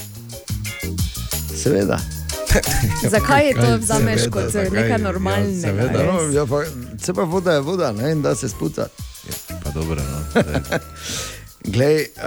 [1.51, 2.22] Seveda.
[3.09, 4.69] Zakaj je to vzameš seveda, kot zakaj?
[4.71, 5.61] nekaj Ja, normalnega?
[5.61, 5.91] seveda.
[5.93, 6.07] res?
[6.07, 6.63] No, ja, pa,
[7.01, 8.87] se pa voda je voda, ne, in da se spuca.
[9.63, 10.41] Pa dobro, no.
[11.65, 12.23] Glej, uh,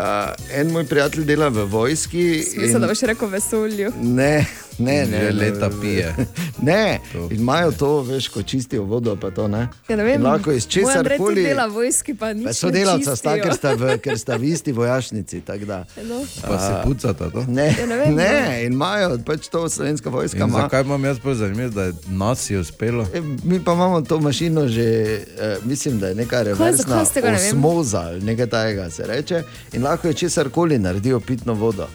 [0.53, 2.45] en moj prijatelj dela v vojski.
[2.57, 3.93] Mislim, da boš rekel vesolju.
[4.03, 4.47] Ne,
[4.79, 5.19] ne, ne.
[5.19, 6.15] Že ne, leta ne, pije.
[6.62, 7.29] Ne, To.
[7.31, 9.69] in imajo to, veš, ko čistijo vodo, pa to ne.
[9.89, 11.43] Ja, ne vem, lahko iz česar koli.
[11.43, 14.73] dela vojski, pa nič Pa ne Sodelavca sta, ker sta, v, ker sta v isti
[14.73, 15.43] vojašnici.
[15.67, 15.85] da.
[16.03, 16.25] No.
[16.43, 17.45] Pa se pucata to.
[17.49, 20.39] Ne, Ja, ne vem, ne, in imajo pač to slovenska vojska.
[20.39, 20.61] In Ima.
[20.61, 23.07] zakaj imam jaz bolj zanimivo, da je nas je uspelo?
[23.15, 27.37] E, Mi pa imamo to mašino že, eh, mislim, da je neka reverzna ga, ne
[27.37, 29.43] osmoza ali nekaj takega se reče.
[29.73, 31.87] In lahko je česar koli naredijo pitno vodo.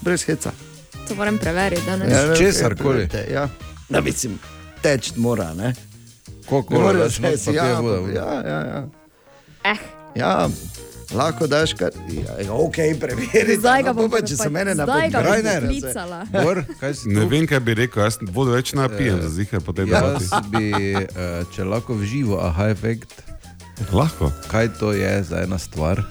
[0.00, 0.50] Brez heca.
[1.08, 2.12] To moram preveriti danes.
[2.12, 3.08] Ja, ne, česarkoli?
[3.08, 3.48] preverite, Ja.
[3.88, 4.38] No, mislim,
[4.82, 5.74] teč mora, ne?
[6.48, 7.66] Koliko Ne not, vse, pa pije ja,
[8.14, 8.88] ja, ja, ja.
[9.64, 9.76] Eh,
[10.14, 10.48] ja.
[11.14, 11.90] Lahko daš kar,
[12.44, 13.56] ja, ok, preveri.
[13.58, 14.74] zdaj ga bom pa, če se mene.
[16.32, 19.60] Bor, kaj si Ne vem, kaj bi rekel, jaz vodo več ne pijem, za zihar
[19.60, 20.24] po tej debati.
[20.24, 23.12] Jaz bi, eh, če lahko v živo, aha, efekt,
[23.92, 24.32] Lahko.
[24.50, 26.02] kaj to je za ena stvar.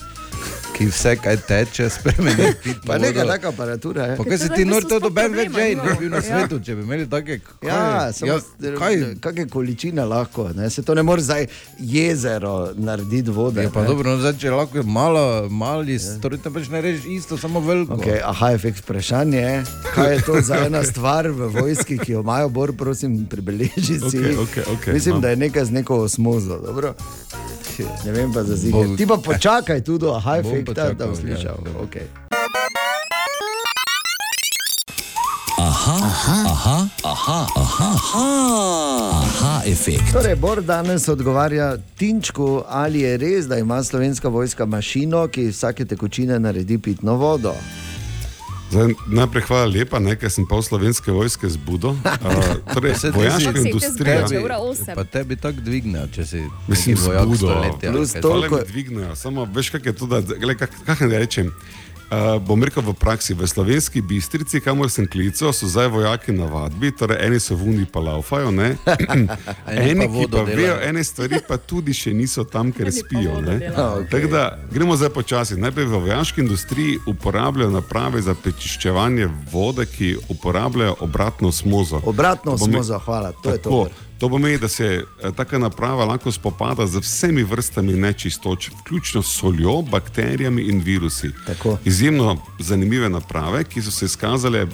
[0.73, 2.47] Ki vse, kaj teče, spremeni.
[2.87, 4.05] Pa neka taka aparatura.
[4.05, 4.17] je.
[4.17, 6.75] Pa kaj se ti nor to doben več že, ne bi bil na svetu, če
[6.75, 7.39] bi imeli take.
[7.39, 7.81] kaj- Ja,
[8.11, 8.39] samo, ja,
[8.75, 8.97] kaj?
[9.19, 10.69] Kakšne količine lahko, ne?
[10.69, 11.47] se to ne more zdaj
[11.79, 13.61] jezero narediti vode.
[13.61, 13.87] Je pa ne.
[13.87, 17.95] dobro, no, zdaj, če lahko malo, mali, torej te pač ne režeš isto, samo veliko.
[17.95, 19.55] Okay, aha, efekt vprašanje je,
[19.91, 24.17] kaj je to za ena stvar v vojski, ki jo imajo, bor, prosim, pribeleži si.
[24.19, 25.21] Okej, okej, okej, Mislim, imam.
[25.21, 26.59] da je nekaj z neko osmozo.
[26.59, 26.93] Dobro?
[28.05, 28.55] Ne vem pa za.
[28.69, 31.57] Bom- Ti pa počakaj tudi do aha Bom efekta, da počakal, boš slišal.
[31.65, 31.81] ja.
[31.81, 32.05] Okay.
[35.55, 38.29] Aha, aha, aha, aha, aha,
[39.13, 40.11] aha, efekt.
[40.11, 45.55] Torej, Bor danes odgovarja Tinčku, ali je res, da ima slovenska vojska mašino, ki iz
[45.55, 47.53] vsake tekočine naredi pitno vodo.
[48.73, 51.93] Zdaj, najprej hvala lepa, ne, ker sem pol slovenske vojske zbudil.
[52.23, 54.25] Uh, torej, vojaška industrija.
[54.95, 57.37] Pa tebi tako dvigne, če si Mislim, vojak zbudo.
[57.37, 57.91] stoletja.
[57.91, 61.51] Plus Toliko- dvignejo, samo veš, kaj je to, da, gled, kak, kak naj rečem.
[62.05, 66.45] Uh, bom rekel v praksi, v slovenski bistrici, kamor sem klical, so zdaj vojaki na
[66.45, 68.77] vadbi, torej eni so v Uni pa laufajo, ne?
[69.65, 73.41] eni, pa ki vodo pa vejo ene stvari, pa tudi še niso tam, ker spijo.
[73.41, 73.57] ne.
[73.59, 74.03] delajo.
[74.03, 74.09] Okay.
[74.11, 75.57] Tako da gremo zdaj počasi.
[75.57, 82.01] Najprej v vojaški industriji uporabljajo naprave za prečiščevanje vode, ki uporabljajo obratno osmozo.
[82.05, 83.89] Obratno To pomeni- osmozo, hvala, to je to, Tako.
[84.23, 89.35] To pomeni, da se eh, taka naprava lahko spopada z vsemi vrstami nečistoč, vključno s
[89.35, 91.31] soljo, bakterijami in virusi.
[91.45, 91.77] Tako.
[91.85, 94.69] Izjemno zanimive naprave, ki so se izkazale uh,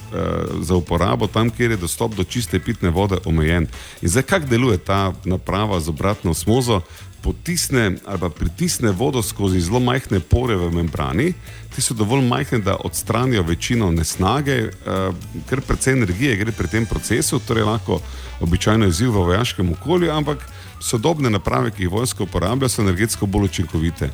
[0.61, 3.67] za uporabo tam, kjer je dostop do čiste pitne vode omejen.
[4.01, 6.81] In zdaj, kako deluje ta naprava z obratno osmozo?
[7.23, 11.33] Potisne ali pa pritisne vodo skozi zelo majhne pore v membrani,
[11.75, 15.15] ti so dovolj majhne, da odstranijo večino nesnage, uh,
[15.49, 17.99] ker precej energije gre pri tem procesu, torej lahko
[18.41, 20.45] običajno izziv v vojaškem okolju, ampak
[20.79, 24.11] sodobne naprave, ki jih vojska uporablja, so energetsko bolj učinkovite.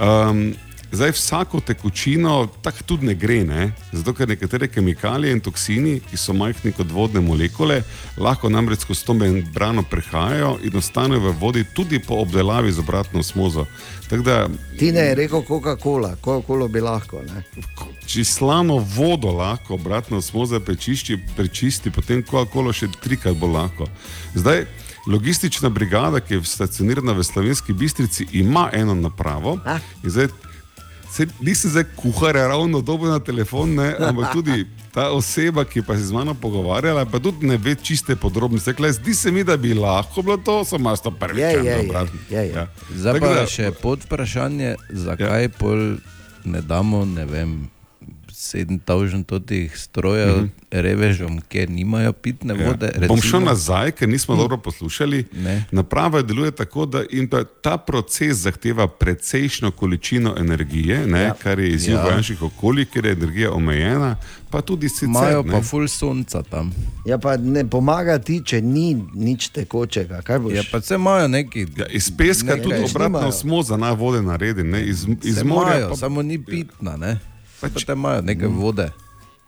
[0.00, 0.50] Um,
[0.92, 3.72] Zdaj vsako tekočino tako tudi ne gre, ne?
[3.92, 7.82] zato ker nekatere kemikalije in toksini, ki so majhni kot vodne molekule,
[8.18, 13.20] lahko namreč skozi to membrano prehajajo in ostanejo v vodi tudi po obdelavi z obratno
[13.20, 13.66] osmozo.
[14.08, 14.48] Tako da,
[14.78, 17.22] Ti ne je rekel Coca-Cola, Coca-Cola bi lahko.
[17.22, 17.44] Ne?
[18.06, 23.86] če slano vodo lahko obratno osmozo prečišči, prečisti, potem Coca-Cola še trikrat bolj lahko.
[24.34, 24.66] Zdaj,
[25.06, 29.60] logistična brigada, ki je stacionirana v Slovenski bistrici, ima eno napravo.
[30.02, 30.49] Zdaj
[31.10, 35.96] Se, nisem zdaj kuhar, ravno dobil na telefon, ne, ampak tudi ta oseba, ki pa
[35.98, 38.70] se z mano pogovarjala, pa tudi ne ve čiste podrobnosti.
[38.70, 41.38] Rekla Zdi se mi, da bi lahko bilo to, samo jaz to prvič.
[42.30, 42.52] Je.
[42.54, 42.66] Ja.
[42.94, 45.48] Zdaj pa da- je še pod vprašanje, zakaj ja.
[45.58, 45.98] pol
[46.44, 47.68] ne damo, ne vem,
[48.40, 50.80] 7000 totih strojev mm -hmm.
[50.80, 52.66] revežom, ker nimajo pitne Ja.
[52.68, 52.92] vode.
[53.08, 55.24] Bom šel nazaj, ker nismo dobro poslušali.
[55.32, 55.64] Ne.
[55.70, 61.34] Naprava deluje tako, da in pa ta proces zahteva precejšno količino energije, ne, ja.
[61.42, 61.98] kar je izziv Ja.
[61.98, 62.04] ja.
[62.04, 64.16] vojaških okolij, ker je energija omejena,
[64.50, 65.08] pa tudi sicer.
[65.08, 65.52] Imajo ne.
[65.52, 66.72] pa ful sonca tam.
[67.06, 70.22] Ja, pa ne pomaga ti, če ni nič tekočega.
[70.52, 71.66] Ja, pa se imajo neki.
[71.76, 75.42] Ja, iz peska Ne, tudi več obratno smo za naj vode naredi, ne, iz, iz
[75.42, 77.29] morja imajo, pa samo ni pitna, ne.
[77.60, 78.88] Pač- Pa te imajo neke vode.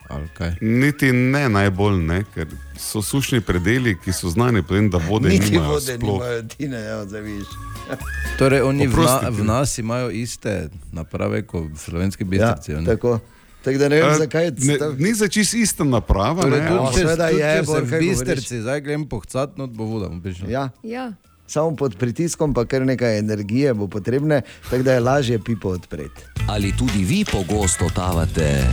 [0.05, 0.55] Ali kaj?
[0.61, 2.47] niti ne najbolj, ne, ker
[2.77, 6.13] so sušni predeli, ki so znani, potem, da vode Niti nimajo vode sploh.
[6.13, 7.47] nimajo, ti ne, ja, zaviš.
[8.39, 10.53] Torej, oni v, na, v nas imajo iste
[10.91, 12.75] naprave kot v slovenski Ja, bistrici.
[12.75, 12.85] oni.
[12.85, 13.19] tako.
[13.61, 14.99] Tako da ne vem, A, zakaj je stav...
[14.99, 16.41] ni za čist ista naprava.
[16.41, 19.03] Torej, ne, tudi, ampak- če, seveda tudi, je, če Bor, se v bistrici zdaj grem
[19.05, 20.11] pohcat, not bo voda.
[20.45, 21.13] Ja, Ja.
[21.47, 26.21] Samo pod pritiskom, pa kar nekaj energije bo potrebne, tako da je lažje pipo odpreti.
[26.47, 28.63] Ali tudi vi pogosto totavate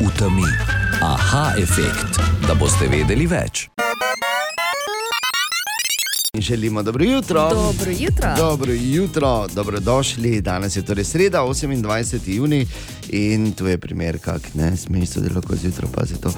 [0.00, 0.50] v temi?
[1.02, 3.68] Aha, efekt, da boste vedeli več.
[6.34, 7.48] In želimo dobro jutro.
[7.50, 8.34] Dobro jutro.
[8.36, 10.40] Dobro jutro, dobrodošli.
[10.40, 12.20] Danes je torej sreda, 28.
[12.26, 12.66] juni
[13.08, 16.32] in tu je primer, kak ne smeš sodelovati zjutraj, pazi to.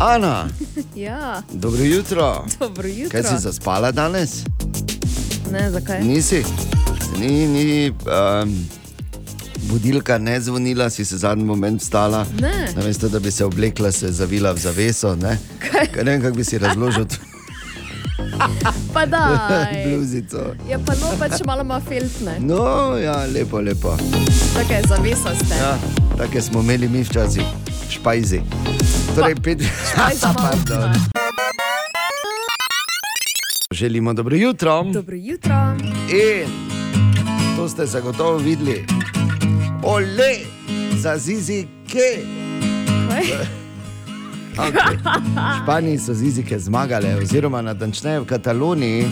[0.00, 0.48] Ana,
[0.96, 2.44] Ja, dobro jutro.
[2.58, 3.10] dobro jutro.
[3.12, 4.30] Kaj si zaspala danes?
[5.52, 6.02] Ne, zakaj?
[6.04, 6.42] Nisi?
[7.18, 8.68] Ni, ni um,
[9.68, 12.26] budilka ne zvonila, si se zadnji moment vstala.
[12.40, 12.68] Ne.
[12.76, 15.14] Namesto da bi se oblekla, se zavila v zaveso.
[15.16, 15.38] Ne,
[15.70, 16.04] Kaj?
[16.04, 17.06] Ne vem, kako bi si razložil
[18.94, 19.38] Pa da.
[19.86, 20.54] bluzico.
[20.70, 22.36] Ja, pa no, pač malo ima feltne.
[22.40, 23.96] No, ja, lepo, lepo.
[24.54, 25.54] Tako je, zavesa ste.
[25.54, 25.78] Ja,
[26.18, 27.44] take smo imeli mi včasih,
[27.90, 28.40] špajzi.
[29.14, 29.62] Torej, pet...
[29.92, 31.15] Špajz malo Pardon.
[33.76, 34.82] Želimo dobro jutro.
[34.84, 35.54] Dobro jutro.
[36.10, 36.48] In
[37.56, 38.84] to ste zagotovo videli.
[39.82, 40.34] Ole,
[40.92, 42.22] za zizi ke.
[43.10, 43.24] Kaj?
[44.58, 44.96] Okay.
[44.96, 49.04] V Španiji so zizike zmagale, oziroma natančneje v Kataloniji.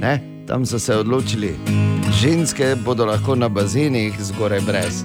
[0.00, 0.20] Ne?
[0.46, 1.54] tam so se odločili,
[2.12, 5.04] ženske bodo lahko na bazenih zgoraj brez.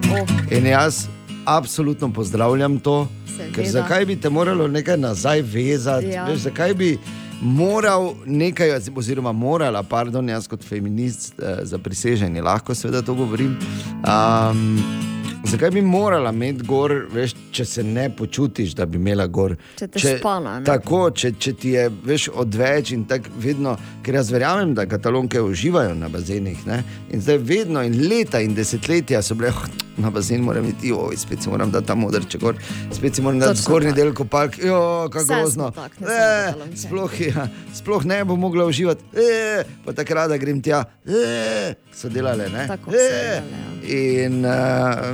[0.50, 1.06] In jaz
[1.44, 3.54] absolutno pozdravljam to, Seveda.
[3.54, 6.24] ker zakaj bi te moralo nekaj nazaj vezati, Ja.
[6.24, 6.98] veš, zakaj bi
[7.40, 13.58] moral nekaj, oziroma morala, pardon, jaz kot feminist eh, za priseženje, lahko seveda to govorim.
[14.04, 15.15] Um,
[15.46, 19.54] Zakaj bi morala imeti gor, veš, če se ne počutiš, da bi imela gor?
[19.78, 20.66] Če te špana, ne?
[20.66, 25.40] Tako, če, če ti je veš, odveč in tako vedno, ker jaz verjamem, da katalonke
[25.42, 26.66] uživajo na bazenih.
[26.66, 26.82] Ne?
[27.14, 31.16] In zdaj vedno in leta in desetletja so bile, "Oh, na bazen moram iti, oj,
[31.16, 32.58] spet si moram dati ta modrče gor,
[32.92, 35.70] spet si moram dati zgornji del kopalk, jo, kako grozno.
[35.72, 36.76] katalonke.
[36.76, 42.48] sploh, ja, sploh ne bo mogla uživati, eh, pa takrat, grem tja, eh, so delale.
[42.48, 42.66] Ne?
[42.66, 43.42] Tako so eh.
[43.84, 44.52] In uh,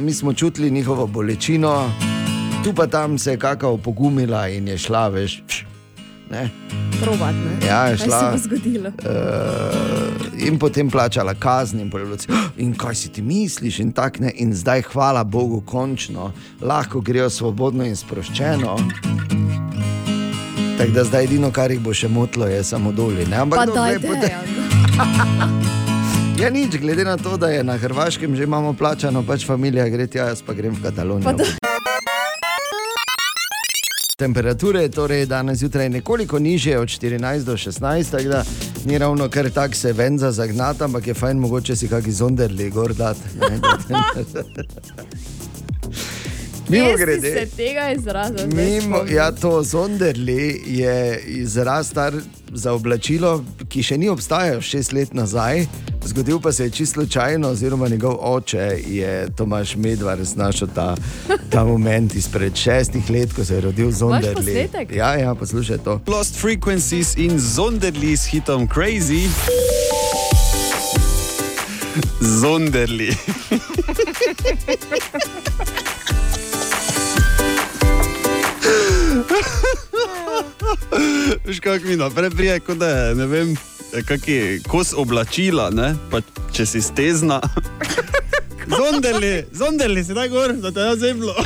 [0.00, 1.90] mi smo čutili njihovo bolečino,
[2.64, 5.42] tu pa tam se je kakao pogumila in je šla, veš.
[5.48, 5.64] pš,
[6.30, 6.48] Ne?
[7.02, 7.66] Probat, ne?
[7.66, 8.18] Ja, je Kaj šla.
[8.20, 8.88] se bo zgodilo?
[8.88, 8.94] Uh,
[10.38, 14.16] in potem plačala kazni, in, je celo, "Ah, in kaj si ti misliš, in tako
[14.20, 14.32] ne.
[14.36, 18.76] In zdaj, hvala Bogu, končno lahko grejo svobodno in sproščeno.
[20.78, 23.26] Tako da zdaj edino, kar jih bo še motlo, je samo dolje.
[23.34, 25.72] Ampak Pa no, daj, glej, potem-
[26.42, 30.08] Ja, nič, glede na to, da je na Hrvaškem že imamo plačano, pač familija gre
[30.10, 31.36] tja, jaz pa grem v Katalonijo.
[34.18, 38.44] Temperature torej danes zjutraj nekoliko nižje od 14 do 16, tako da
[38.84, 42.94] ni ravno kar tak se venza zagnati, ampak je fajn mogoče si kakšen zonderli gor
[42.94, 43.38] dati.
[46.72, 47.32] Mimo grede.
[47.32, 52.14] se tega izraza Mimo, ja, to zonderli je izraz star
[52.52, 55.66] za oblačilo, ki še ni obstajal šest let nazaj.
[56.04, 60.96] Zgodil pa se je čisto slučajno, oziroma njegov oče je Tomaš Medvar znašel ta,
[61.50, 64.68] ta moment izpred šestih let, ko se je rodil Zonderli.
[64.94, 66.00] Ja, ja, poslušaj to.
[66.06, 69.28] Lost Frequencies in Zonderli s hitom Crazy.
[72.20, 73.16] Zonderli.
[81.44, 83.56] Veš, kako mi naprej prije, kot da je, ne vem,
[84.04, 85.94] kak je kos oblačila, ne?
[86.10, 86.20] pa
[86.52, 87.40] če si stezna.
[88.72, 91.34] Zonderli, zonderli, si daj gor, da te je zemljo.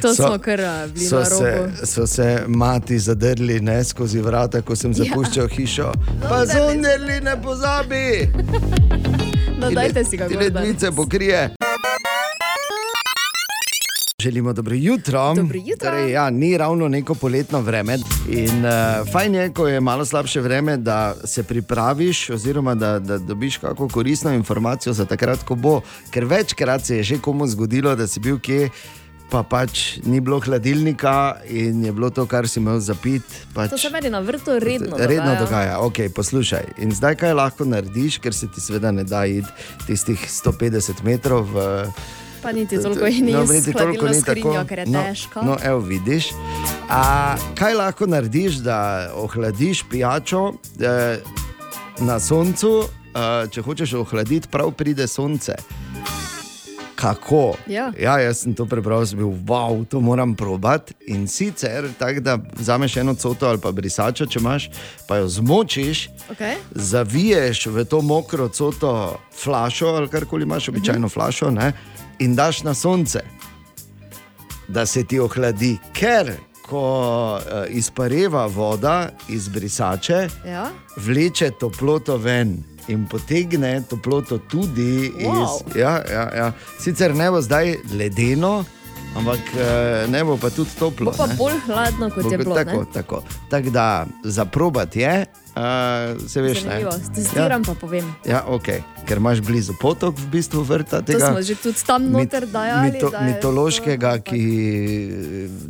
[0.00, 4.62] To So- smo kar a, bili So se, so se mati zadrli ne skozi vrata,
[4.62, 4.94] ko sem Ja.
[4.94, 5.92] zapuščal hišo.
[6.22, 8.28] Pa zonderli ne pozabi!
[9.58, 10.42] No, dajte si ga Ti gor.
[10.44, 10.54] danes.
[10.58, 11.50] ledvice pokrije.
[14.26, 15.34] Želimo dobro jutro.
[15.34, 15.90] Dobro jutro.
[15.90, 17.98] Torej, ja, ni ravno neko poletno vreme.
[18.28, 23.18] In uh, fajn je, ko je malo slabše vreme, da se pripraviš, oziroma da, da
[23.18, 25.80] dobiš kako koristno informacijo za takrat, ko bo.
[26.10, 28.70] Ker večkrat se je že komu zgodilo, da si bil kje.
[29.30, 33.22] Pa pač ni bilo hladilnika in je bilo to, kar si imel zapit.
[33.54, 35.06] Pač To se meni na vrtu redno dogaja.
[35.06, 36.64] Redno dogaja, ok, poslušaj.
[36.78, 39.48] In zdaj kaj lahko narediš, ker se ti seveda ne da iti
[39.86, 41.84] tistih 150 metrov v.
[42.42, 44.66] Pa niti toliko jih ni, No, niti toliko ni skrinjo, tako.
[44.66, 45.42] ker je No, težko.
[45.42, 46.28] No, evo, vidiš.
[46.88, 47.02] A,
[47.54, 48.78] kaj lahko narediš, da
[49.14, 51.18] ohladiš pijačo eh,
[51.98, 55.56] na soncu, eh, če hočeš ohladiti, prav pride sonce.
[56.96, 57.54] Kako?
[57.66, 57.92] Ja.
[58.00, 60.94] ja, jaz sem to prebral, sem bil, wow, to moram probati.
[61.06, 64.70] In sicer tako, da vzameš eno coto ali pa brisačo, če imaš,
[65.08, 66.56] pa jo zmočiš, Okay.
[66.70, 71.72] zaviješ v to mokro coto flašo ali karkoli imaš, običajno flašo, ne,
[72.18, 73.20] in daš na sonce,
[74.68, 75.78] da se ti ohladi.
[75.92, 76.82] Ker ko
[77.34, 80.70] uh, izpareva voda iz brisače, Ja.
[80.96, 82.56] vleče toploto ven.
[82.88, 85.42] In potegne toploto tudi Wow.
[85.66, 85.76] iz.
[85.76, 86.52] Ja, ja, ja.
[86.78, 88.64] Sicer ne bo zdaj ledeno,
[89.16, 91.10] ampak eh, ne bo pa tudi toplo.
[91.10, 91.34] Bo pa ne.
[91.34, 92.54] bolj hladno, kot Bo je bilo.
[92.54, 92.86] Tako, ne?
[92.92, 93.22] tako.
[93.50, 93.86] tako da
[94.24, 95.26] za probat je,
[95.56, 95.62] uh,
[96.22, 96.62] se veš.
[96.62, 98.14] Zanimivo, testiram pa povem.
[98.24, 98.66] Ja, ok,
[99.04, 101.26] ker imaš blizu potok v bistvu vrta To tega.
[101.26, 102.92] smo že tudi tam noter dajali.
[102.92, 104.42] Mito, da mitološkega, ki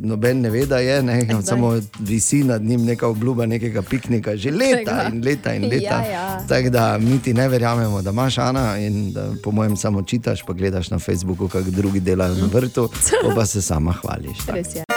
[0.00, 1.42] noben ne ve, da je, ne, Kdaj?
[1.44, 5.84] samo visi nad njim neka obljuba nekega piknika, že leta in leta in leta.
[5.96, 6.40] Ja, ja.
[6.44, 10.42] Tako da mi ti ne verjamemo, da imaš Ana in da po mojem samo čitaš,
[10.42, 12.88] pa gledaš na Facebooku, kako drugi delajo na vrtu,
[13.36, 14.38] pa, se sama hvališ.
[14.38, 14.95] to- Res je.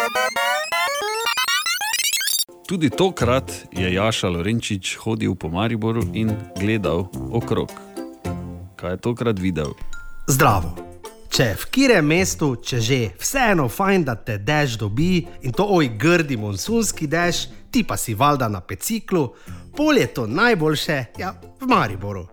[2.69, 6.29] Tudi tokrat je Jaša Lorenčič hodil po Mariboru in
[6.60, 7.71] gledal okrog.
[8.75, 9.73] Kaj je tokrat videl?
[10.29, 10.77] Zdravo.
[11.33, 15.89] Če v kire mestu, če že, vseeno fajn, da te dež dobi in to oj
[15.98, 19.25] grdi monsunski dež, ti pa si valjda na peciklu,
[19.73, 22.27] pol je to najboljše, ja, v Mariboru.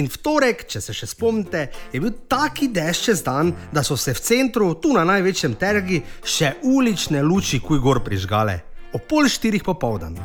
[0.00, 4.00] In v torek, če se še spomnite, je bil taki dež čez dan, da so
[4.00, 8.71] se v centru, tu na največjem trgu, še ulične luči kuj gor prižgale.
[8.92, 10.18] O pol štirih popoldan.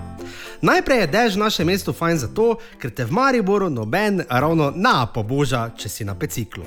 [0.61, 5.05] Najprej je dež v našem mestu fajn zato, ker te v Mariboru noben ravno na
[5.05, 6.65] poboža, če si na peciklu.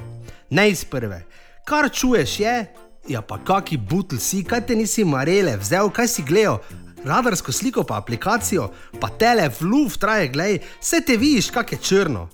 [0.51, 1.25] Ne iz prve.
[1.67, 2.55] Kar čuješ je,
[3.09, 6.63] ja pa kaki butl si, kaj te nisi marele, vzel, kaj si gledal.
[7.05, 8.71] Radarsko sliko pa aplikacijo,
[9.01, 12.29] pa tele v luft traje, glej, vse te vidiš, kak je črno.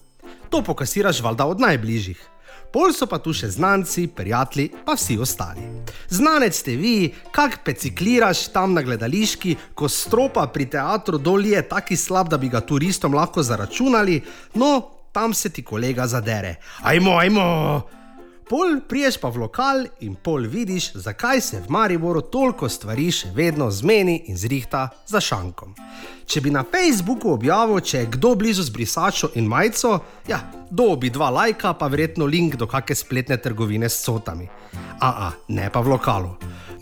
[0.50, 2.35] To pokasiraš valjda od najbližjih.
[2.76, 5.62] Pol so pa tu še znanci, prijatelji, pa vsi ostali.
[6.12, 11.96] Znanec ste vi, kak pecikliraš tam na gledališki, ko stropa pri teatru dol je taki
[11.96, 14.20] slab, da bi ga turistom lahko zaračunali,
[14.60, 14.72] no,
[15.08, 16.58] tam se ti kolega zadere.
[16.84, 17.46] Ajmo, ajmo!
[18.46, 23.32] Pol priješ pa v lokal in pol vidiš, zakaj se v Mariboru toliko stvari še
[23.34, 25.74] vedno zmeni in zrihta za šankom.
[26.26, 29.98] Če bi na Facebooku objavil, če je kdo blizu z brisačo in majico,
[30.30, 30.38] ja,
[30.70, 34.46] dobi dva lajka, pa verjetno link do kakšne spletne trgovine s cotami.
[35.00, 36.30] A, a, ne pa v lokalu.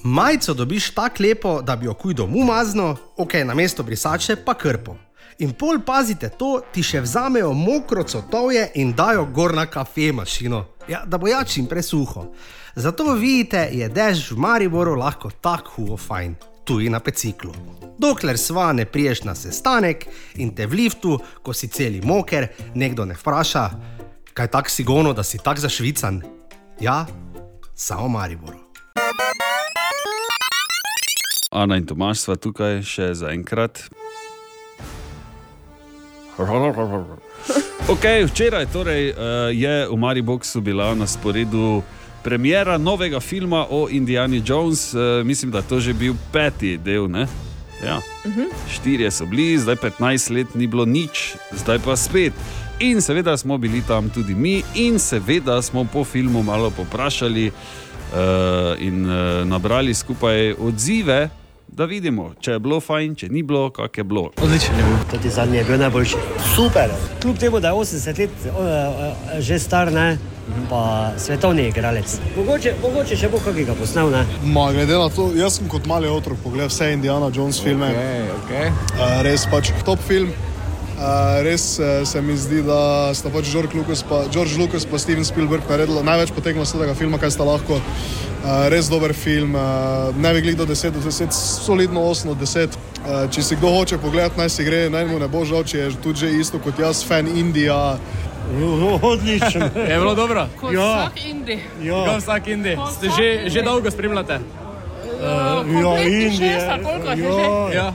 [0.04, 4.52] Majico dobiš tako lepo, da bi jo kuj domu mazno, ok, na mesto brisače pa
[4.52, 4.98] krpo.
[5.38, 10.64] In pol pazite to, ti še vzamejo mokro cotovje in dajo gor na kafe mašino,
[10.88, 12.28] ja, da bo ja čim presuho.
[12.76, 17.52] Zato vidite, je dež v Mariboru lahko tako huo fajn, tudi na peciklu.
[17.98, 20.06] Dokler sva ne priješ na sestanek
[20.38, 23.64] in te v liftu, ko si celi moker, nekdo ne vpraša,
[24.34, 26.22] kaj tak si gono, da si tak zašvican.
[26.80, 27.06] Ja,
[27.74, 28.58] samo Mariboru.
[31.50, 33.82] Ana in Tomaš sva tukaj še za enkrat.
[37.84, 41.82] Okay, včeraj torej, uh, je v Mariboku bila na sporedu
[42.24, 44.94] premjera novega filma o Indiani Jones.
[44.94, 47.10] Uh, mislim, da je to že bil peti del.
[47.10, 47.28] Ne?
[47.84, 48.00] Ja.
[48.72, 52.32] Štirje so bili, zdaj 15 let ni bilo nič, zdaj pa spet.
[52.80, 58.80] In seveda smo bili tam tudi mi, in seveda smo po filmu malo poprašali uh,
[58.80, 61.28] in uh, nabrali skupaj odzive,
[61.74, 64.28] da vidimo, če je bilo fajn, če ni bilo, kak je bilo.
[64.42, 65.00] Odličen je bil.
[65.10, 66.20] Tudi zadnji je bil najboljši.
[66.54, 66.94] Super.
[67.22, 69.10] Kljub temu, da je 80 let o, o,
[69.42, 70.18] že star, ne,
[70.70, 72.18] pa svetovni igralec.
[72.36, 74.12] Mogoče, mogoče še bo kakega posnel.
[74.14, 74.22] Ne.
[74.44, 77.90] Ma, glede na to, jaz sem kot mali otrok pogledal vse Indiana Jones filme.
[77.90, 78.74] Okay, okay.
[78.94, 80.30] Uh, res pač top film.
[80.94, 84.98] Uh, res uh, se mi zdi, da sta pač George Lucas, pa, George Lucas pa
[84.98, 87.80] Steven Spielberg naredila največ potegnilo iz tega filma, kaj sta lahko.
[88.44, 91.34] Uh, res dober film, uh, ne bi gledal 10 od 10,
[91.66, 92.78] solidno 8 od 10.
[93.04, 95.78] Uh, če si kdo hoče pogledati, naj si gre, naj mu ne bo žal, če
[95.82, 97.98] je tudi že isto kot jaz, fan Indija.
[99.02, 99.70] Odlično.
[99.74, 100.46] Je bilo dobro?
[100.60, 101.08] Kot Ja.
[101.10, 101.58] vsak Indi.
[101.82, 102.04] Ja.
[102.06, 102.76] Kot vsak Indi.
[102.76, 104.38] Kot Ste že, že dolgo spremljate?
[105.24, 105.64] ja,
[106.84, 107.72] kompletni Indija.
[107.74, 107.88] Ja.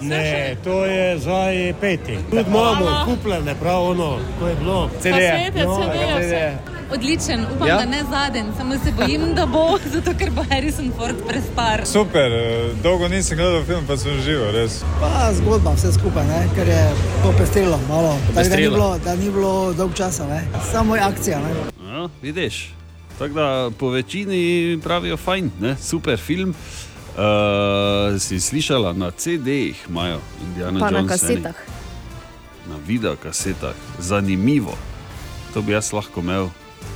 [0.00, 2.18] Ne, to je zdaj peti.
[2.30, 4.90] Tudi imamo kupljene, prav ono, to je bilo.
[5.00, 5.30] CD-je.
[5.30, 6.58] Kasete, No, CD-je, CD-je.
[6.92, 7.76] Odličen, upam, Ja?
[7.76, 11.86] da ne zadnji, samo se bojim, da bo, zato ker bo Harrison Ford prestar.
[11.86, 14.80] Super, eh, dolgo nisem gledal film, pa sem živel, res.
[15.00, 16.48] Pa zgodba, vse skupaj, ne?
[16.54, 16.90] ker je
[17.22, 18.16] popestrilo malo.
[18.34, 20.44] Tako da ni bilo, da ni bilo dolg časa, ne?
[20.72, 21.38] samo je akcija.
[21.38, 21.50] Ne?
[21.92, 22.74] Ja, vidiš.
[23.18, 25.76] Tako da po večini pravijo, fajn, ne?
[25.76, 26.50] super film.
[26.50, 26.87] Uh,
[28.18, 31.22] si slišala na CD-jih, imajo Indiana Pa na Jones.
[31.22, 31.42] eni.
[31.42, 31.56] kasetah.
[32.68, 34.76] Na videokasetah, zanimivo.
[35.54, 36.50] To bi jaz lahko imel,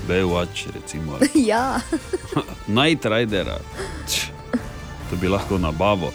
[0.09, 1.19] Baywatch, recimo.
[1.35, 1.81] ja.
[2.69, 3.59] Night Ridera,
[4.09, 4.31] Č,
[5.11, 6.13] to bi lahko nabavo.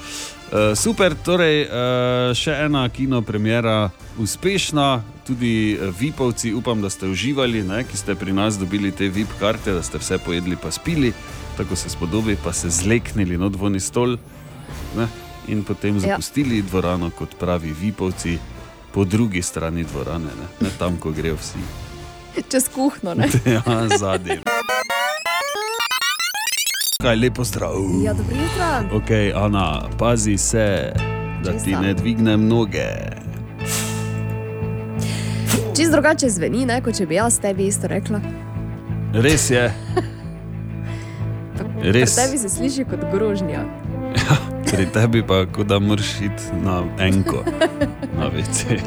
[0.48, 7.08] Uh, super, torej uh, še ena kino premjera, uspešna, tudi eh, Vipovci, upam, da ste
[7.12, 10.72] uživali, ne, ki ste pri nas dobili te VIP karte, da ste vse pojedli pa
[10.72, 11.12] spili,
[11.58, 14.18] tako se spodobi, pa se zleknili na dvojni stol
[14.98, 15.08] ne,
[15.48, 16.00] in potem Ja.
[16.00, 18.38] zapustili dvorano, kot pravi Vipovci,
[18.92, 21.60] po drugi strani dvorane, ne, ne tam, ko grejo vsi.
[22.52, 23.14] Čez kuhno.
[23.14, 23.28] Ne?
[23.56, 23.62] ja,
[23.98, 24.38] zadnji.
[27.02, 27.74] Kaj lepo zdrav.
[28.04, 28.98] Ja, dobro jutro.
[28.98, 29.66] Ok, Ana,
[29.98, 30.94] pazi se,
[31.44, 31.82] da ti Česa?
[31.82, 32.90] ne dvignem noge.
[35.78, 38.22] Čist drugače zveni, ne, kot če bi jaz tebi isto rekla.
[39.14, 39.74] Res je.
[41.82, 42.16] Res.
[42.16, 43.66] Pri tebi se sliši kot grožnja.
[44.68, 47.40] Pri tebi pa, kot da moraš iti na enko,
[48.18, 48.80] na vece.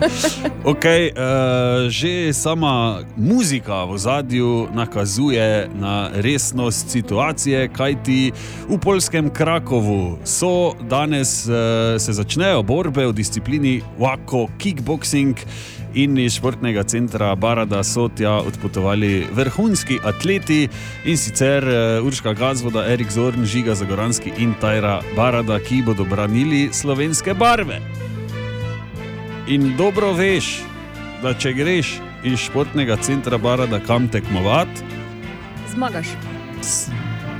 [0.72, 8.32] ok, uh, že sama muzika v zadju nakazuje na resnost situacije, kajti
[8.68, 15.36] v polskem Krakovu so danes uh, se začnejo borbe v disciplini Wako Kickboxing.
[15.94, 20.68] In iz športnega centra Barada so tja odpotovali vrhunski atleti
[21.04, 26.68] in sicer uh, Urška Gazvoda, Erik Zorn, Žiga Zagoranski in Tajra Barada, ki bodo branili
[26.72, 27.80] slovenske barve.
[29.48, 30.60] In dobro veš,
[31.22, 35.00] da če greš iz športnega centra Barada kam tekmovati,
[35.70, 36.06] Zmagaš.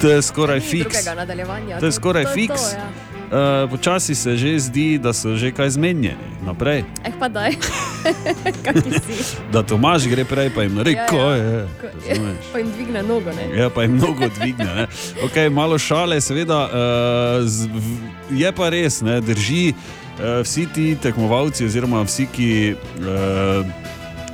[0.01, 1.05] To je skoraj fiks.
[1.81, 2.73] To je skoraj fiks.
[2.73, 3.20] Ja.
[3.31, 6.83] Uh, počasi se že zdi, da so že kaj zmenjeni naprej.
[7.07, 7.55] Eh, pa daj.
[8.67, 9.39] Kaki si.
[9.55, 11.07] Da Tomaž gre prej, pa jim reče, Ja, ja.
[11.07, 11.67] ko je.
[11.81, 11.95] Ko-?
[12.53, 13.47] Pa jim dvigne nogo, ne?
[13.55, 14.67] Ja, pa jim mnogo dvigne.
[14.67, 14.87] Ne?
[15.31, 17.87] Okay, malo šale, seveda, uh, z, v,
[18.35, 19.75] je pa res, ne, drži.
[20.19, 23.63] Uh, vsi ti tekmovalci, oziroma vsi, ki uh,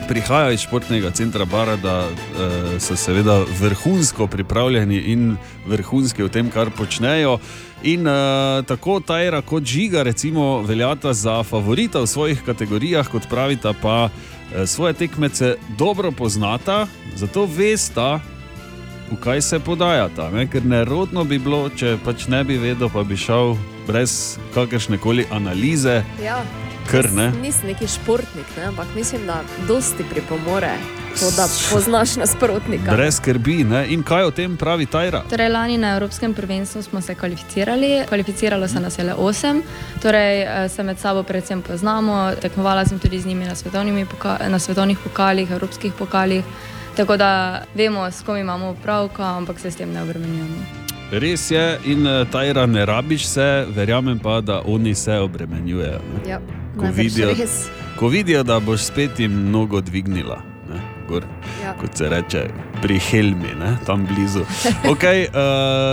[0.08, 5.36] prihajajo iz športnega centra Barada, uh, so seveda vrhunsko pripravljeni in
[5.66, 7.38] vrhunski v tem, kar počnejo.
[7.82, 13.74] In uh, tako Tajra kot Žiga, recimo, veljata za favorita v svojih kategorijah, kot pravita,
[13.82, 18.20] pa uh, svoje tekmece dobro poznata, zato vesta,
[19.10, 20.30] v kaj se podajata.
[20.30, 20.46] Ne?
[20.46, 25.26] Ker nerodno bi bilo, če pač ne bi vedel, pa bi šel brez kakršne koli
[25.30, 26.02] analize.
[26.22, 26.42] Ja.
[26.90, 27.30] Kar, ne?
[27.42, 28.64] Nisem neki športnik, ne?
[28.64, 30.76] ampak mislim, da dosti pripomore
[31.20, 32.92] to, da poznaš nasprotnika.
[32.92, 33.64] Brez skrbi.
[33.64, 33.86] Ne?
[33.88, 35.22] In kaj o tem pravi Tajra?
[35.30, 39.62] Torej, lani na Evropskem prvenstvu smo se kvalificirali, kvalificiralo se nas je le osem,
[40.02, 42.32] torej eh, se med sabo predvsem poznamo.
[42.42, 46.44] Tekmovala sem tudi z njimi na, svetovnimi poka na svetovnih pokalih, evropskih pokalih,
[46.96, 50.85] tako da vemo, s kom imamo opravka, ampak se s tem ne obremenjujemo.
[51.10, 56.00] Res je, in eh, Tajra ne rabiš se, verjamem pa, da oni se obremenjujejo.
[56.14, 56.30] ne.
[56.30, 56.40] Ja,
[56.76, 57.68] Ko vidijo, res.
[57.96, 60.40] ko vidijo, da boš spet jim mnogo dvignila.
[60.68, 61.22] Ne, gor,
[61.62, 61.72] Ja.
[61.74, 62.42] Kot se reče,
[62.82, 64.42] pri Helmi, ne, tam blizu.
[64.86, 65.32] Okay, uh,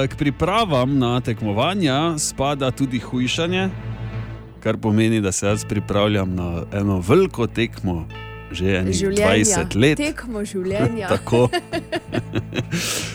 [0.07, 3.69] k pripravam na tekmovanja spada tudi hujšanje,
[4.59, 8.07] kar pomeni, da se jaz pripravljam na eno veliko tekmo,
[8.53, 9.97] že enih Življenja, 20 let.
[9.97, 11.09] tekmo življenja.
[11.13, 11.49] Tako.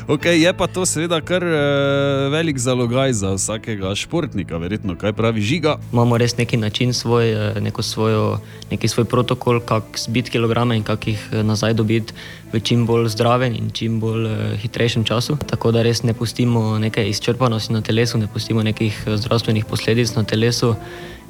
[0.09, 5.43] Okay, je pa to seveda kar uh, velik zalogaj za vsakega športnika, verjetno, kaj pravi
[5.45, 5.77] žiga.
[5.93, 8.39] Imamo res neki način, svoj, eh, neko svojo,
[8.71, 12.17] neki svoj protokol, kako zbiti kilograme in kako jih eh, nazaj dobiti
[12.53, 15.37] v čim bolj zdravem in čim bolj uh, hitrejšem času.
[15.37, 20.25] Tako da res ne pustimo neke izčrpanosti na telesu, ne pustimo nekih zdravstvenih posledic na
[20.25, 20.73] telesu.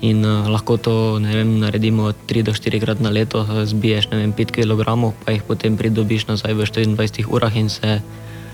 [0.00, 4.10] In uh, lahko to ne vem, naredimo 3 do 4 krat na leto, eh, zbiješ
[4.10, 4.86] ne vem, 5 kg,
[5.24, 7.98] pa jih potem pridobiš nazaj v 24 urah in se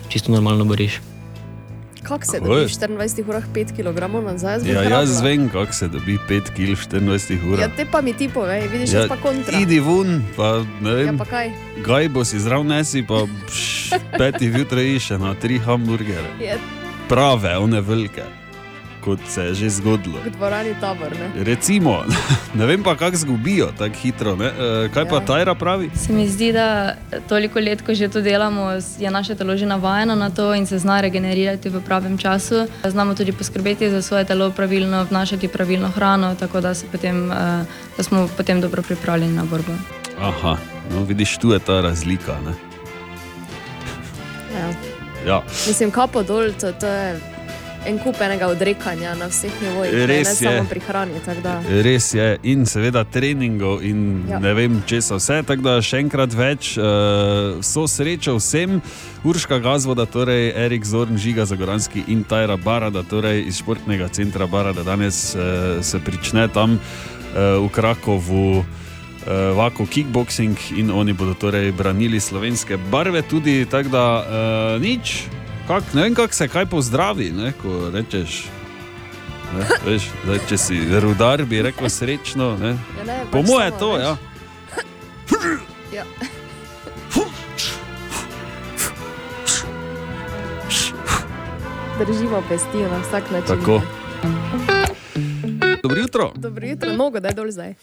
[0.08, 1.00] čisto normalno boriš.
[2.02, 4.64] Kako se dobi v 24 urah 5 kg nazaj?
[4.64, 7.60] Ja, jaz vem, kako se dobi 5 kg v 24 urah.
[7.60, 9.56] Ja, te pa mi ti povej, vidiš, ja, pa kontra.
[9.56, 11.18] idi ven, pa ne Ja, vem.
[11.18, 11.52] pa kaj?
[11.80, 16.40] Gaj bo si zdrav nesi, pa pš, petih jutraj išče na tri hamburgerje.
[16.48, 16.56] Je
[17.08, 18.24] Prave, one velike,
[19.04, 20.18] kot se je že zgodilo.
[20.24, 21.44] v dvorani tabor, ne?
[21.44, 22.04] Recimo,
[22.58, 24.36] ne vem pa, kako zgubijo tako hitro.
[24.36, 24.46] Ne?
[24.46, 25.90] E, kaj pa Tajra pravi?
[25.94, 26.96] Se mi zdi, da
[27.28, 30.78] toliko let, ko že to delamo, je naše telo že navajeno na to in se
[30.78, 32.66] zna regenerirati v pravem času.
[32.84, 37.64] Znamo tudi poskrbeti za svoje telo, pravilno vnašati pravilno hrano, tako da, se potem, eh,
[37.96, 39.72] da smo potem dobro pripravljeni na borbo.
[40.20, 40.56] Aha,
[40.90, 42.36] no, vidiš, tu je ta razlika.
[42.44, 42.54] Ne?
[44.58, 44.68] Ja.
[45.26, 45.42] Ja.
[45.66, 47.33] Mislim, kapo dol, to, to je
[47.86, 50.48] en kup enega odrekanja na vseh nivojih, ne, ne Res je.
[50.48, 51.20] samo pri hrani.
[51.84, 54.38] Res je, in seveda treningov, in ja.
[54.38, 55.42] ne vem, česa vse.
[55.46, 58.80] Tako da še enkrat več, uh, so srečo vsem,
[59.24, 64.84] Urška Gazvoda, torej Erik Zorn, Žiga Zagoranski in Tajra Barada, torej iz športnega centra Barada.
[64.84, 68.64] Danes uh, se prične tam uh, v Krakovu.
[69.24, 75.22] Uh, Vako kickboxing in oni bodo torej branili slovenske barve, tudi tako da uh, nič,
[75.68, 78.44] kak, ne vem, kako se kaj pozdravi, ne, ko rečeš.
[79.54, 82.56] Ne, veš, zdaj, če si rudar, bi rekel srečno.
[82.60, 82.76] Ne.
[82.98, 84.02] Ja, ne, Po pač moje samo, to, veš.
[84.04, 84.16] ja.
[85.94, 86.02] Ja.
[91.98, 93.46] Držimo pesti na vsak način.
[93.46, 93.82] Tako.
[95.82, 96.32] Dobro jutro.
[96.34, 97.74] Dobro jutro, nogo daj dol zdaj.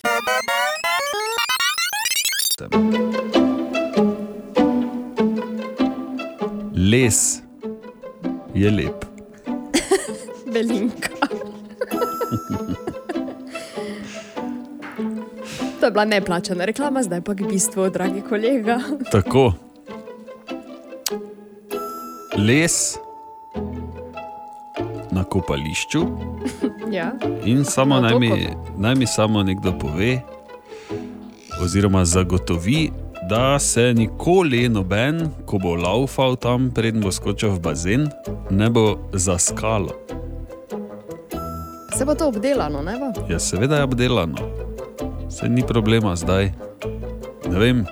[6.75, 7.41] Les
[8.61, 9.05] je lep.
[10.53, 11.09] Belinka.
[15.79, 18.77] To je bila neplačana reklama, zdaj pa k bistvu, dragi kolega.
[19.13, 19.53] Tako.
[22.37, 22.97] Les
[25.11, 26.05] na kopališču.
[26.91, 27.15] Ja.
[27.45, 28.47] In samo Na naj mi,
[28.77, 30.19] naj mi samo nekdo pove,
[31.63, 32.91] oziroma zagotovi,
[33.31, 38.09] da se nikoli noben, ko bo laufal tam, preden bo skočil v bazen,
[38.51, 39.95] ne bo zaskalo.
[41.95, 43.07] Se pa to obdelano, ne bo?
[43.31, 44.35] Ja, seveda je obdelano,
[45.31, 46.51] se ni problema zdaj.
[47.47, 47.85] Ne vem.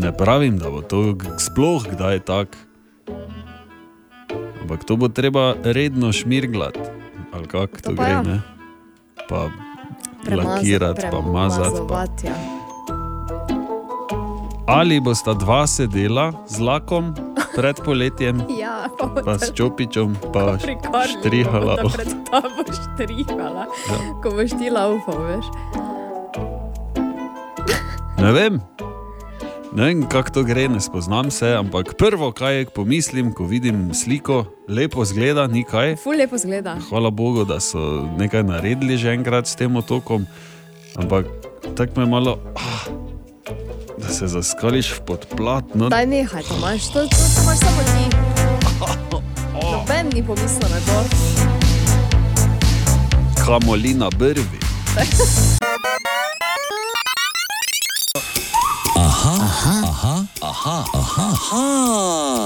[0.00, 2.56] Ne pravim, da bo to sploh kdaj tako.
[4.64, 6.80] Ampak to bo treba redno šmirglati,
[7.36, 8.12] ali kako to pa gre.
[8.12, 8.22] ja.
[8.22, 8.40] Ne?
[9.28, 9.52] Pa
[10.32, 11.84] lakirati, pa mazati.
[11.88, 12.08] Pa.
[12.08, 12.53] Premazovati, ja.
[14.64, 17.12] Ali bosta dva sedela z lakom,
[17.52, 21.76] pred poletjem, Ja, pa, pa s čopičem, pa štrihala.
[21.76, 23.96] Da pred tabo štrihala, Ja.
[24.24, 25.46] ko boš ti laufal, veš.
[28.16, 28.56] Ne vem.
[29.74, 34.46] Ne vem, kako to gre, ne spoznam se, ampak prvo, kaj pomislim, ko vidim sliko,
[34.64, 35.98] lepo zgleda, ni kaj.
[35.98, 36.78] Ful lepo zgleda.
[36.88, 40.24] Hvala Bogu, da so nekaj naredili že enkrat s tem otokom,
[40.96, 41.26] ampak
[41.74, 42.86] tako me malo, ah,
[44.04, 45.64] da se zaskališ v podplat.
[45.74, 48.04] No, Daj nehaj, to imaš, to, to, to imaš samo ti.
[49.72, 50.98] Noben ni pomislil na to.
[53.38, 54.60] kamolina brvi.
[58.96, 61.64] Aha, aha, aha, aha, aha, aha,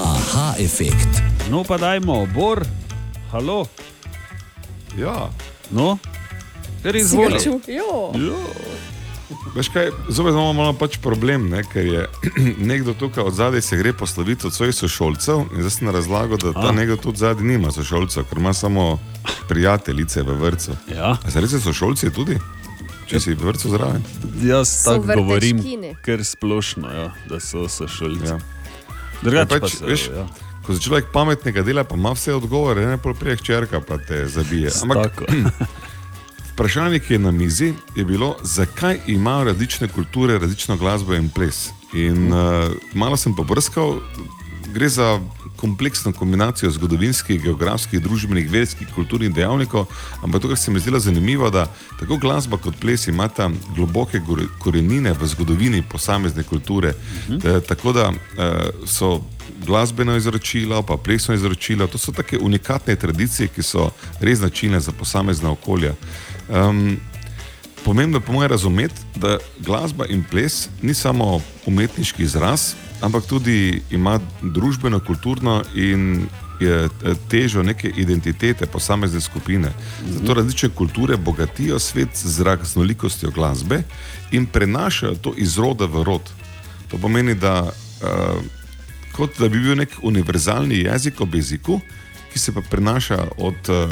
[0.07, 1.21] aha efekt.
[1.47, 2.63] No, pa dajmo, bor,
[3.31, 3.67] halo.
[4.95, 5.29] Ja.
[5.69, 5.99] No,
[6.81, 7.39] ker Si ga izvoli.
[7.39, 7.59] čul?
[7.67, 8.09] Jo.
[9.55, 12.07] Veš kaj, zopet imamo malo pač problem, ne, ker je
[12.71, 16.53] nekdo tukaj od zadaj se gre posloviti od svojih sošolcev in zdaj sem razlagal, da
[16.53, 16.71] ta A.
[16.71, 18.99] nekdo tudi zadaj nima sošolcev, ker ima samo
[19.47, 20.75] prijateljice v vrtu.
[20.95, 21.17] Ja.
[21.25, 22.37] A se reče sošolci tudi,
[23.07, 24.03] če si v vrtu zraven?
[24.43, 25.63] Jaz tako govorim,
[26.05, 28.25] ker splošno, ja, da so sošolci.
[28.25, 28.37] Ja.
[28.37, 28.39] Ja,
[29.21, 30.27] Drugače pa pač, se, veš, ja.
[30.65, 34.27] Ko se človek pametnega dela, pa ima vse odgovore, ne pa prej črka, pa te
[34.27, 34.69] zabije.
[34.69, 35.25] Tako.
[36.59, 41.69] vprašanje, ki je na mizi, je bilo, zakaj imajo različne kulture različno glasbo in ples.
[41.93, 44.01] In uh, malo sem pobrskal,
[44.73, 45.19] gre za
[45.55, 49.85] kompleksno kombinacijo zgodovinskih, geografskih, družbenih, verskih, kulturnih dejavnikov,
[50.23, 51.65] ampak to, kar se mi zdelo zanimivo, da
[51.99, 54.21] tako glasba kot ples imata globoke
[54.59, 56.93] korenine v zgodovini posamezne kulture.
[57.27, 57.39] Mhm.
[57.47, 58.51] E, tako da e,
[58.85, 59.21] so
[59.65, 63.89] glasbeno izročilo, pa plesno izročilo, to so take unikatne tradicije, ki so
[64.21, 65.93] res značilne za posamezna okolja.
[66.49, 66.99] Um,
[67.85, 73.81] Pomembno je po mojem razumeti, da glasba in ples ni samo umetniški izraz, ampak tudi
[73.91, 76.21] ima družbeno, kulturno in
[76.61, 76.87] eh,
[77.29, 79.71] težo neke identitete posamezne skupine.
[80.09, 83.83] Zato različne kulture bogatijo svet z raznolikostjo glasbe
[84.31, 86.29] in prenašajo to iz roda v rod.
[86.91, 88.43] To pomeni, da uh,
[89.11, 91.79] kot da bi bil nek univerzalni jezik ob jeziku,
[92.33, 93.91] ki se pa prenaša od uh,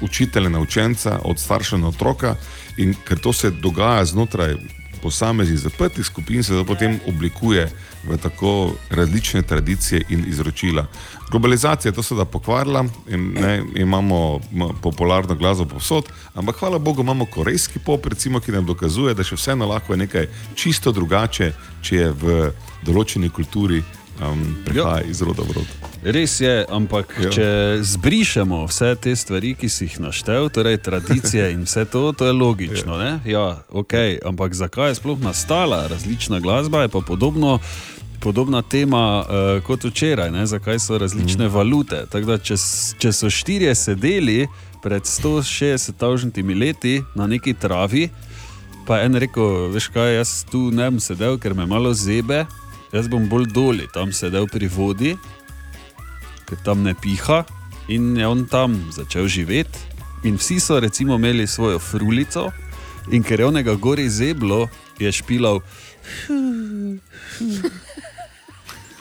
[0.00, 2.36] učitelja na učenca, od starša na otroka,
[2.76, 4.56] in ker to se dogaja znotraj
[5.02, 7.68] posameznih zaprtih skupin, se to potem oblikuje
[8.04, 10.86] v tako različne tradicije in izročila.
[11.30, 14.40] Globalizacija je to seveda pokvarila, in, ne, imamo
[14.82, 16.04] popularno glasbo povsod,
[16.34, 20.04] ampak hvala Bogu imamo korejski pop, recimo, ki nam dokazuje, da še vseeno lahko je
[20.06, 21.52] nekaj čisto drugače,
[21.82, 22.40] če je v
[22.86, 25.87] določeni kulturi um, prihaja iz roda v rod.
[26.02, 27.24] Res je, ampak Ja.
[27.24, 27.30] ja.
[27.30, 27.48] če
[27.82, 32.32] zbrišemo vse te stvari, ki si jih naštel, torej tradicije in vse to, to je
[32.32, 33.00] logično.
[33.02, 33.18] Ja.
[33.24, 37.58] Ja, okay, ampak zakaj je sploh nastala različna glasba, je pa podobno.
[38.18, 40.42] Podobna tema uh, kot včeraj, ne?
[40.46, 41.52] zakaj so različne mm.
[41.54, 42.00] valute.
[42.10, 42.56] Tako da, če,
[42.98, 44.48] če so štirje sedeli
[44.82, 48.08] pred 160 leti na neki travi,
[48.86, 52.42] pa je en rekel, veš kaj, jaz tu ne bom sedel, ker me malo zebe,
[52.92, 55.14] jaz bom bolj doli, tam sedel pri vodi,
[56.48, 57.44] ker tam ne piha
[57.88, 59.78] in je on tam začel živeti.
[60.24, 62.50] In vsi so recimo imeli svojo frulico,
[63.10, 64.68] in ker je onega gori zeblo,
[64.98, 65.60] je špilal.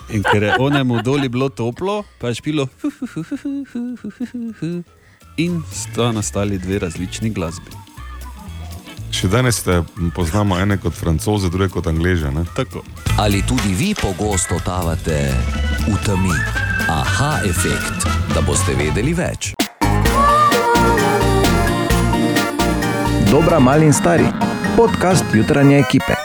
[0.10, 2.68] In ker je onemu doli bilo toplo, pa je špilo.
[5.38, 7.72] In sta nastali dve različni glasbi.
[9.12, 9.82] Še danes te
[10.16, 12.32] poznamo ene kot francoze, druge kot angleže.
[12.32, 12.46] Ne?
[12.56, 12.84] Tako.
[13.18, 16.36] Ali tudi vi pogosto totavate v temi?
[16.88, 19.54] Aha, efekt, da boste vedeli več.
[23.32, 24.28] Dobra, mali in stari.
[24.76, 26.17] Podcast jutranje ekipe.